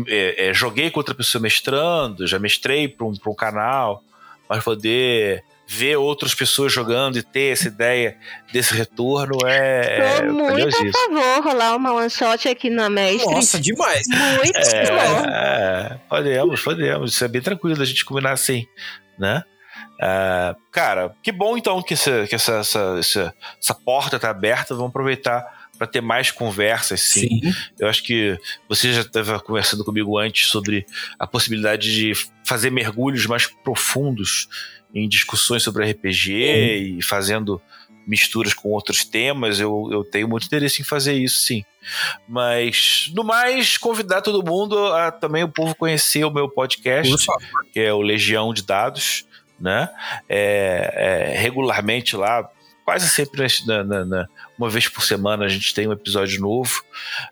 [0.06, 4.04] é, é, joguei com outra pessoa mestrando, já mestrei para um, pra um canal,
[4.48, 8.16] mas poder ver outras pessoas jogando e ter essa ideia
[8.52, 13.34] desse retorno é, Tô é muito a favor rolar uma one shot aqui na Mestre.
[13.34, 14.06] Nossa, demais.
[14.08, 15.28] Muito bom.
[15.28, 17.12] É, é, podemos, podemos.
[17.12, 18.66] Isso é bem tranquilo a gente combinar assim,
[19.18, 19.42] né?
[20.00, 24.74] Ah, cara, que bom então que, essa, que essa, essa, essa, essa porta tá aberta.
[24.74, 25.44] Vamos aproveitar
[25.76, 27.28] para ter mais conversas, sim.
[27.28, 27.54] Sim.
[27.78, 28.38] Eu acho que
[28.68, 30.86] você já estava conversando comigo antes sobre
[31.18, 32.12] a possibilidade de
[32.44, 34.48] fazer mergulhos mais profundos
[34.96, 37.60] em discussões sobre RPG e fazendo
[38.06, 39.60] misturas com outros temas.
[39.60, 41.64] Eu, eu tenho muito interesse em fazer isso, sim.
[42.26, 47.26] Mas, no mais, convidar todo mundo a também o povo conhecer o meu podcast
[47.72, 49.26] que é o Legião de Dados,
[49.60, 49.88] né?
[50.28, 52.48] É, é, regularmente lá,
[52.86, 54.26] quase sempre na, na- na-
[54.56, 56.82] uma vez por semana a gente tem um episódio novo.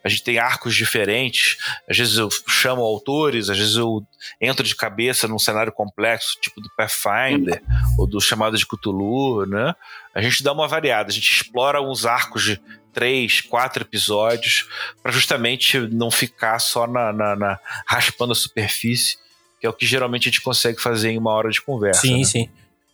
[0.03, 1.57] A gente tem arcos diferentes.
[1.89, 4.05] Às vezes eu chamo autores, às vezes eu
[4.41, 7.63] entro de cabeça num cenário complexo, tipo do Pathfinder
[7.97, 9.75] ou do chamado de Cthulhu, né?
[10.15, 12.61] A gente dá uma variada, a gente explora uns arcos de
[12.93, 14.69] três, quatro episódios
[15.03, 19.17] para justamente não ficar só na, na- na- raspando a superfície
[19.61, 22.03] que é o que geralmente a gente consegue fazer em uma hora de conversa.
[22.03, 22.25] Sim, né?
[22.25, 22.49] sim.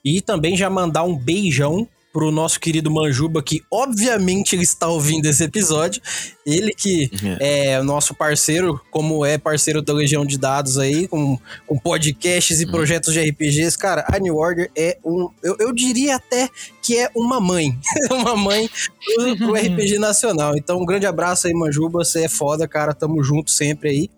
[0.05, 5.27] E também já mandar um beijão pro nosso querido Manjuba, que obviamente ele está ouvindo
[5.27, 6.03] esse episódio.
[6.47, 11.39] Ele que é o nosso parceiro, como é parceiro da Legião de Dados aí, com,
[11.67, 12.71] com podcasts e Hum.
[12.71, 13.77] projetos de RPGs.
[13.77, 15.29] Cara, a New Order é um.
[15.43, 16.49] Eu, eu diria até
[16.83, 17.79] que é uma mãe.
[18.11, 18.69] uma mãe
[19.15, 20.57] pro, pro RPG nacional.
[20.57, 22.05] Então, um grande abraço aí, Manjuba.
[22.05, 22.95] Você é foda, cara.
[22.95, 24.11] Tamo junto sempre aí.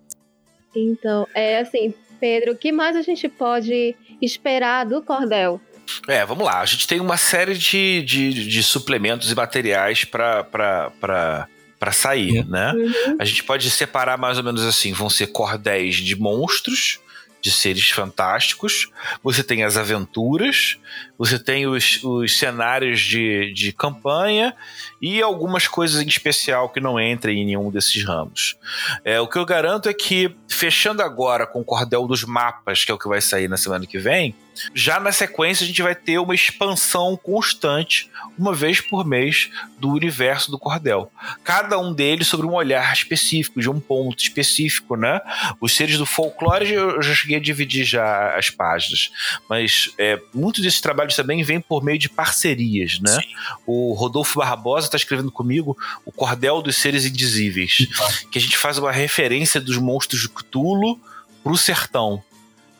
[0.74, 5.60] Então, é assim, Pedro, o que mais a gente pode esperar do Cordel?
[6.06, 6.60] É, vamos lá.
[6.60, 11.48] A gente tem uma série de, de, de suplementos e materiais para
[11.92, 12.72] sair, né?
[12.72, 13.16] Uhum.
[13.18, 17.00] A gente pode separar mais ou menos assim: vão ser cordéis de monstros,
[17.42, 18.88] de seres fantásticos,
[19.20, 20.78] você tem as aventuras,
[21.18, 24.54] você tem os, os cenários de, de campanha
[25.00, 28.56] e algumas coisas em especial que não entrem em nenhum desses ramos.
[29.04, 32.92] É, o que eu garanto é que, fechando agora com o cordel dos mapas, que
[32.92, 34.36] é o que vai sair na semana que vem,
[34.74, 39.90] já na sequência a gente vai ter uma expansão constante, uma vez por mês, do
[39.90, 41.10] universo do cordel.
[41.42, 45.20] Cada um deles sobre um olhar específico, de um ponto específico, né?
[45.60, 49.10] Os seres do folclore eu já cheguei a dividir já as páginas,
[49.48, 53.18] mas é, muitos desses trabalhos também vêm por meio de parcerias, né?
[53.66, 57.86] O Rodolfo Barbosa está escrevendo comigo o Cordel dos Seres Indizíveis,
[58.30, 61.00] que a gente faz uma referência dos monstros de Cthulhu
[61.42, 62.22] pro sertão.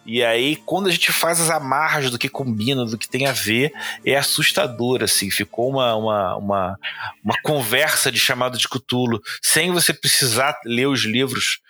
[0.05, 3.33] E aí, quando a gente faz as amarras do que combina, do que tem a
[3.33, 3.73] ver,
[4.05, 5.31] é assustador, assim.
[5.31, 6.79] Ficou uma, uma, uma,
[7.25, 11.61] uma conversa de chamado de Cthulhu, sem você precisar ler os livros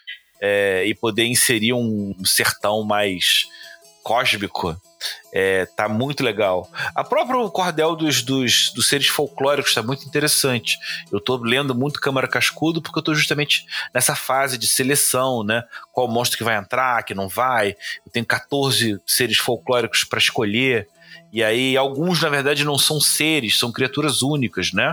[0.41, 3.47] é, e poder inserir um sertão mais
[4.03, 4.77] cósmico
[5.33, 6.71] é, tá muito legal.
[6.95, 10.79] A própria cordel dos, dos, dos seres folclóricos está muito interessante.
[11.11, 15.65] Eu tô lendo muito Câmara Cascudo porque eu tô justamente nessa fase de seleção, né?
[15.93, 17.77] Qual monstro que vai entrar, que não vai.
[18.05, 20.89] Eu tenho 14 seres folclóricos para escolher.
[21.33, 24.93] E aí, alguns, na verdade, não são seres, são criaturas únicas, né?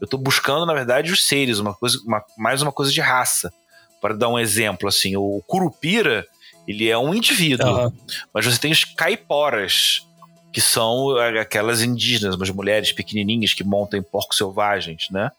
[0.00, 3.52] Eu tô buscando, na verdade, os seres, uma coisa, uma, mais uma coisa de raça.
[4.00, 6.26] Para dar um exemplo, assim, o Curupira,
[6.66, 7.92] ele é um indivíduo, uhum.
[8.32, 10.06] mas você tem os caiporas,
[10.54, 15.32] que são aquelas indígenas, umas mulheres pequenininhas que montam porcos selvagens, né?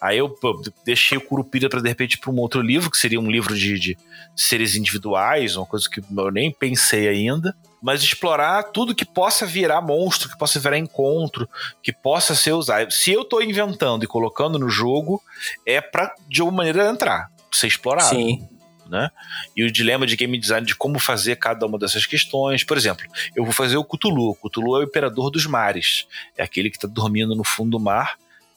[0.00, 3.20] Aí eu pô, deixei o Curupira para de repente para um outro livro, que seria
[3.20, 3.98] um livro de, de,
[4.34, 7.54] seres individuais, uma coisa que eu nem pensei ainda.
[7.80, 11.48] Mas explorar tudo que possa virar monstro, que possa virar encontro,
[11.80, 12.90] que possa ser usado.
[12.90, 15.22] Se eu estou inventando e colocando no jogo,
[15.64, 18.08] é para de alguma maneira entrar, ser explorado.
[18.08, 18.48] Sim
[18.88, 19.10] né?
[19.56, 22.64] E o dilema de game design de como fazer cada uma dessas questões.
[22.64, 24.30] Por exemplo, eu vou fazer o Cthulhu.
[24.30, 26.06] O Cthulhu é o imperador dos mares.
[26.36, 28.16] É aquele que está dormindo no fundo do mar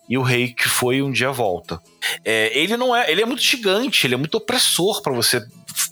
[0.09, 1.80] e o rei que foi um dia volta.
[2.25, 5.45] É, ele não é, ele é muito gigante, ele é muito opressor para você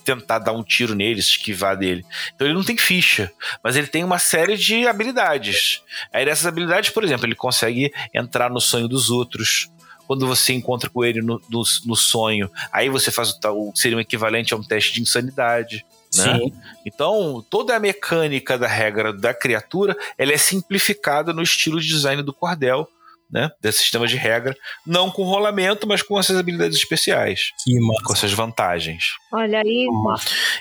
[0.03, 2.03] tentar dar um tiro nele, esquivar dele.
[2.33, 3.31] Então ele não tem ficha,
[3.63, 5.83] mas ele tem uma série de habilidades.
[6.11, 9.69] Aí dessas habilidades, por exemplo, ele consegue entrar no sonho dos outros,
[10.07, 13.97] quando você encontra com ele no, no, no sonho, aí você faz o tal, seria
[13.97, 15.85] um equivalente a um teste de insanidade.
[16.15, 16.39] Né?
[16.39, 16.53] Sim.
[16.85, 22.23] Então, toda a mecânica da regra da criatura ela é simplificada no estilo de design
[22.23, 22.87] do Cordel,
[23.29, 23.51] né?
[23.59, 24.55] Desse sistema de regra,
[24.85, 27.51] não com rolamento, mas com essas habilidades especiais.
[27.61, 28.03] Que massa.
[28.05, 29.15] Com essas vantagens.
[29.33, 29.85] Olha aí.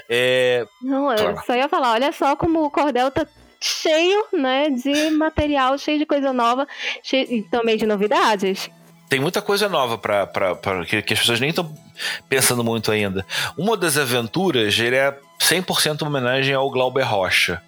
[0.09, 0.67] É...
[0.83, 3.25] Não, eu só ia falar, olha só como o Cordel tá
[3.61, 6.67] cheio, né, de material, cheio de coisa nova,
[7.03, 8.69] cheio, e também de novidades
[9.09, 10.27] tem muita coisa nova para
[10.87, 11.73] que, que as pessoas nem estão
[12.29, 13.25] pensando muito ainda.
[13.57, 17.63] Uma das aventuras, ele é 100% uma homenagem ao Glauber Rocha.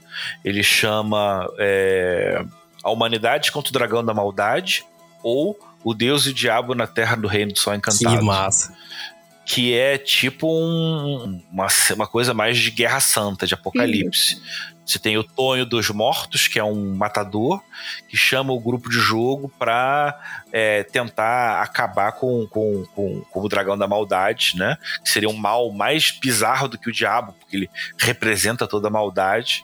[0.45, 2.45] Ele chama é,
[2.83, 4.85] A Humanidade contra o Dragão da Maldade
[5.23, 8.19] ou O Deus e o Diabo na Terra do Reino do Sol Encantado.
[8.19, 8.77] Que massa
[9.49, 14.35] que é tipo um, uma, uma coisa mais de guerra santa, de apocalipse.
[14.35, 14.43] Sim.
[14.89, 17.63] Você tem o Tonho dos Mortos, que é um matador,
[18.09, 20.19] que chama o grupo de jogo para
[20.51, 24.79] é, tentar acabar com, com, com, com, o dragão da maldade, né?
[25.05, 28.91] Que seria um mal mais bizarro do que o diabo, porque ele representa toda a
[28.91, 29.63] maldade.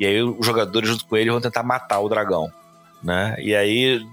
[0.00, 2.52] E aí os jogadores, junto com ele, vão tentar matar o dragão.
[3.00, 3.36] Né?
[3.38, 4.04] E aí,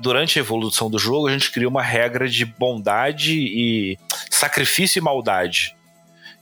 [0.00, 3.98] durante a evolução do jogo, a gente cria uma regra de bondade e
[4.30, 5.74] sacrifício e maldade.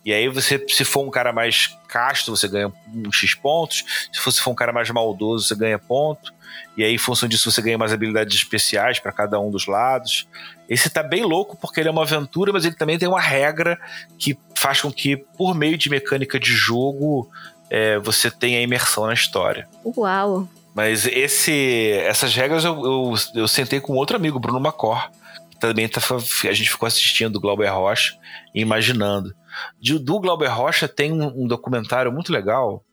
[0.05, 3.84] E aí você, se for um cara mais casto, você ganha um X pontos.
[4.12, 6.32] Se você for um cara mais maldoso, você ganha ponto.
[6.76, 10.26] E aí, em função disso, você ganha mais habilidades especiais para cada um dos lados.
[10.68, 13.78] Esse tá bem louco porque ele é uma aventura, mas ele também tem uma regra
[14.18, 17.28] que faz com que, por meio de mecânica de jogo,
[17.68, 19.68] é, você tenha imersão na história.
[19.84, 20.49] Uau!
[20.74, 25.11] Mas esse, essas regras eu, eu, eu sentei com outro amigo, Bruno Macor,
[25.51, 28.16] que também tá, a gente ficou assistindo o Glauber Rocha
[28.55, 29.34] e imaginando.
[29.80, 32.84] De, do Glauber Rocha tem um, um documentário muito legal.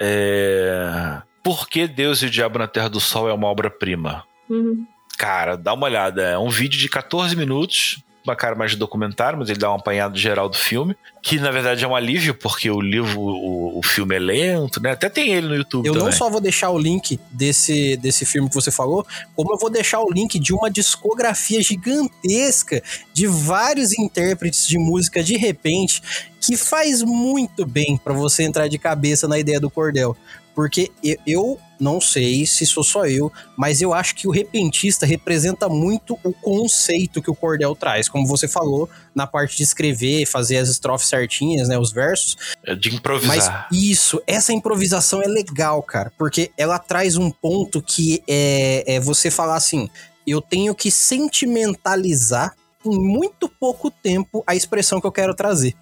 [0.00, 4.24] É, Por que Deus e o Diabo na Terra do Sol é uma obra-prima?
[4.48, 4.86] Uhum.
[5.18, 6.22] Cara, dá uma olhada.
[6.22, 9.76] É um vídeo de 14 minutos uma cara mais de documentário, mas ele dá um
[9.76, 13.82] apanhado geral do filme, que na verdade é um alívio, porque o livro, o, o
[13.82, 14.92] filme é lento, né?
[14.92, 15.86] Até tem ele no YouTube.
[15.86, 16.08] Eu também.
[16.08, 19.70] não só vou deixar o link desse, desse filme que você falou, como eu vou
[19.70, 26.02] deixar o link de uma discografia gigantesca de vários intérpretes de música de repente,
[26.40, 30.16] que faz muito bem para você entrar de cabeça na ideia do cordel.
[30.54, 30.90] Porque
[31.26, 36.16] eu não sei se sou só eu, mas eu acho que o repentista representa muito
[36.22, 38.08] o conceito que o cordel traz.
[38.08, 41.76] Como você falou, na parte de escrever, fazer as estrofes certinhas, né?
[41.76, 42.36] Os versos.
[42.64, 43.66] É de improvisar.
[43.68, 49.00] Mas isso, essa improvisação é legal, cara, porque ela traz um ponto que é, é
[49.00, 49.90] você falar assim:
[50.24, 52.54] eu tenho que sentimentalizar
[52.86, 55.74] em muito pouco tempo a expressão que eu quero trazer.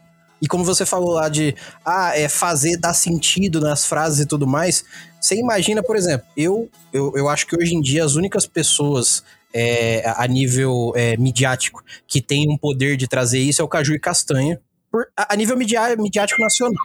[0.43, 4.47] E como você falou lá de ah, é fazer dar sentido nas frases e tudo
[4.47, 4.85] mais,
[5.21, 9.23] você imagina, por exemplo, eu, eu, eu acho que hoje em dia as únicas pessoas
[9.53, 13.95] é, a nível é, midiático que tem um poder de trazer isso é o Caju
[13.95, 14.61] e Castanha,
[14.91, 16.85] por, a, a nível midiá, midiático nacional.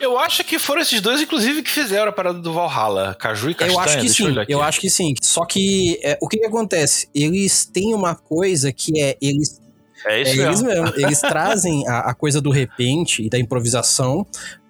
[0.00, 3.54] Eu acho que foram esses dois, inclusive, que fizeram a parada do Valhalla, Caju e
[3.54, 3.76] Castanha.
[3.76, 5.14] Eu acho que sim, eu, eu, acho que sim.
[5.20, 7.08] Só que é, o que, que acontece?
[7.14, 9.60] Eles têm uma coisa que é, eles
[10.06, 10.46] é isso é mesmo.
[10.46, 10.92] Eles, mesmo.
[10.96, 14.24] eles trazem a, a, coisa do repente e da improvisação,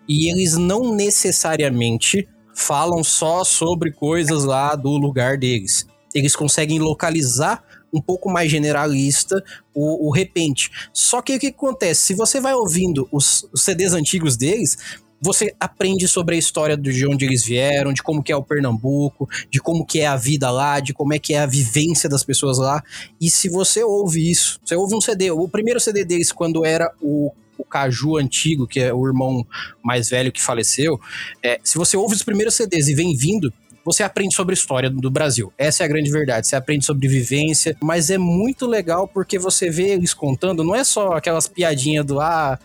[0.09, 2.26] e eles não necessariamente
[2.57, 5.86] falam só sobre coisas lá do lugar deles.
[6.14, 9.44] Eles conseguem localizar um pouco mais generalista,
[9.74, 10.70] o, o Repente.
[10.92, 12.00] Só que o que acontece?
[12.00, 14.78] Se você vai ouvindo os, os CDs antigos deles,
[15.20, 19.28] você aprende sobre a história de onde eles vieram, de como que é o Pernambuco,
[19.50, 22.24] de como que é a vida lá, de como é que é a vivência das
[22.24, 22.82] pessoas lá.
[23.20, 26.90] E se você ouve isso, você ouve um CD, o primeiro CD deles quando era
[27.02, 29.46] o o Caju antigo, que é o irmão
[29.82, 31.00] mais velho que faleceu,
[31.42, 33.52] é, se você ouve os primeiros CDs e vem vindo,
[33.84, 35.52] você aprende sobre a história do Brasil.
[35.57, 36.48] Essa é a grande verdade.
[36.48, 40.82] Você aprende sobre vivência, mas é muito legal porque você vê eles contando, não é
[40.82, 42.59] só aquelas piadinhas do ah,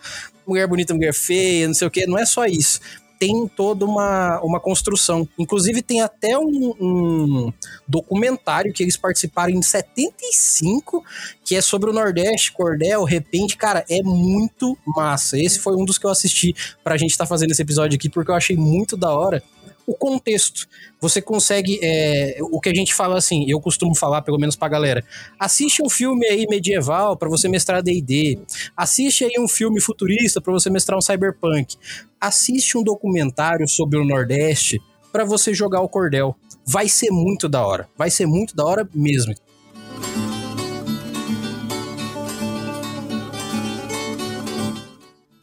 [0.48, 2.80] mulher bonita, mulher feia, não sei o que, não é só isso.
[3.22, 5.30] Tem toda uma, uma construção.
[5.38, 7.54] Inclusive, tem até um, um
[7.88, 11.06] documentário que eles participaram em 75,
[11.46, 13.58] que é sobre o Nordeste, Cordel, Repente.
[13.58, 15.38] Cara, é muito massa.
[15.38, 18.10] Esse foi um dos que eu assisti pra gente estar tá fazendo esse episódio aqui,
[18.10, 19.44] porque eu achei muito da hora
[19.86, 20.68] o contexto.
[21.00, 21.80] Você consegue.
[21.84, 25.04] É, o que a gente fala assim, eu costumo falar, pelo menos pra galera.
[25.40, 28.40] Assiste um filme aí medieval para você mestrar DD.
[28.76, 31.78] Assiste aí um filme futurista para você mestrar um cyberpunk.
[32.22, 34.80] Assiste um documentário sobre o Nordeste
[35.12, 36.36] para você jogar o cordel.
[36.68, 37.90] Vai ser muito da hora.
[37.98, 39.34] Vai ser muito da hora mesmo.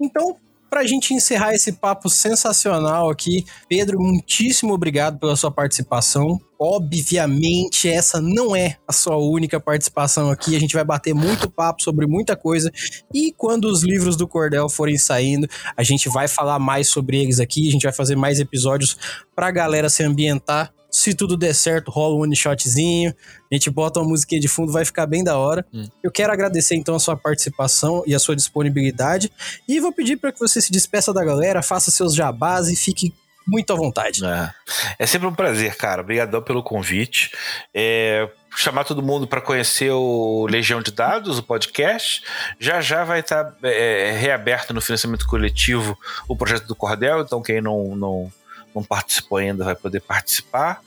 [0.00, 0.36] Então,
[0.70, 6.40] para a gente encerrar esse papo sensacional aqui, Pedro, muitíssimo obrigado pela sua participação.
[6.60, 10.56] Obviamente, essa não é a sua única participação aqui.
[10.56, 12.70] A gente vai bater muito papo sobre muita coisa.
[13.14, 17.38] E quando os livros do Cordel forem saindo, a gente vai falar mais sobre eles
[17.38, 17.68] aqui.
[17.68, 18.96] A gente vai fazer mais episódios
[19.36, 23.14] para a galera se ambientar se tudo der certo, rola um one shotzinho,
[23.50, 25.64] a gente bota uma musiquinha de fundo, vai ficar bem da hora.
[25.72, 25.86] Hum.
[26.02, 29.30] Eu quero agradecer então a sua participação e a sua disponibilidade.
[29.68, 33.12] E vou pedir para que você se despeça da galera, faça seus jabás e fique
[33.46, 34.24] muito à vontade.
[34.24, 34.50] É,
[34.98, 36.02] é sempre um prazer, cara.
[36.02, 37.32] Obrigadão pelo convite.
[37.74, 42.22] É, chamar todo mundo para conhecer o Legião de Dados, o podcast.
[42.60, 47.42] Já já vai estar tá, é, reaberto no financiamento coletivo o projeto do Cordel, então
[47.42, 48.32] quem não, não,
[48.74, 50.82] não participou ainda vai poder participar.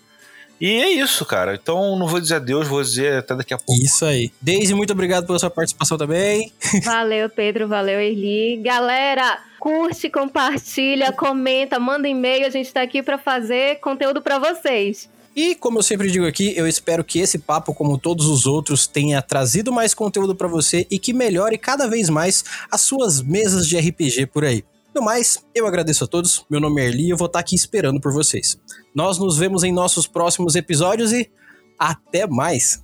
[0.62, 1.56] E é isso, cara.
[1.56, 3.82] Então não vou dizer adeus, vou dizer até daqui a pouco.
[3.82, 4.32] Isso aí.
[4.40, 6.52] Deise, muito obrigado pela sua participação também.
[6.84, 7.68] Valeu, Pedro.
[7.68, 8.58] Valeu, Erli.
[8.58, 12.46] Galera, curte, compartilha, comenta, manda e-mail.
[12.46, 15.10] A gente está aqui para fazer conteúdo para vocês.
[15.36, 18.86] E como eu sempre digo aqui, eu espero que esse papo, como todos os outros,
[18.86, 23.68] tenha trazido mais conteúdo para você e que melhore cada vez mais as suas mesas
[23.68, 24.64] de RPG por aí.
[24.94, 26.46] No mais, eu agradeço a todos.
[26.50, 28.60] Meu nome é Erli e eu vou estar aqui esperando por vocês.
[28.94, 31.32] Nós nos vemos em nossos próximos episódios e
[31.80, 32.84] até mais!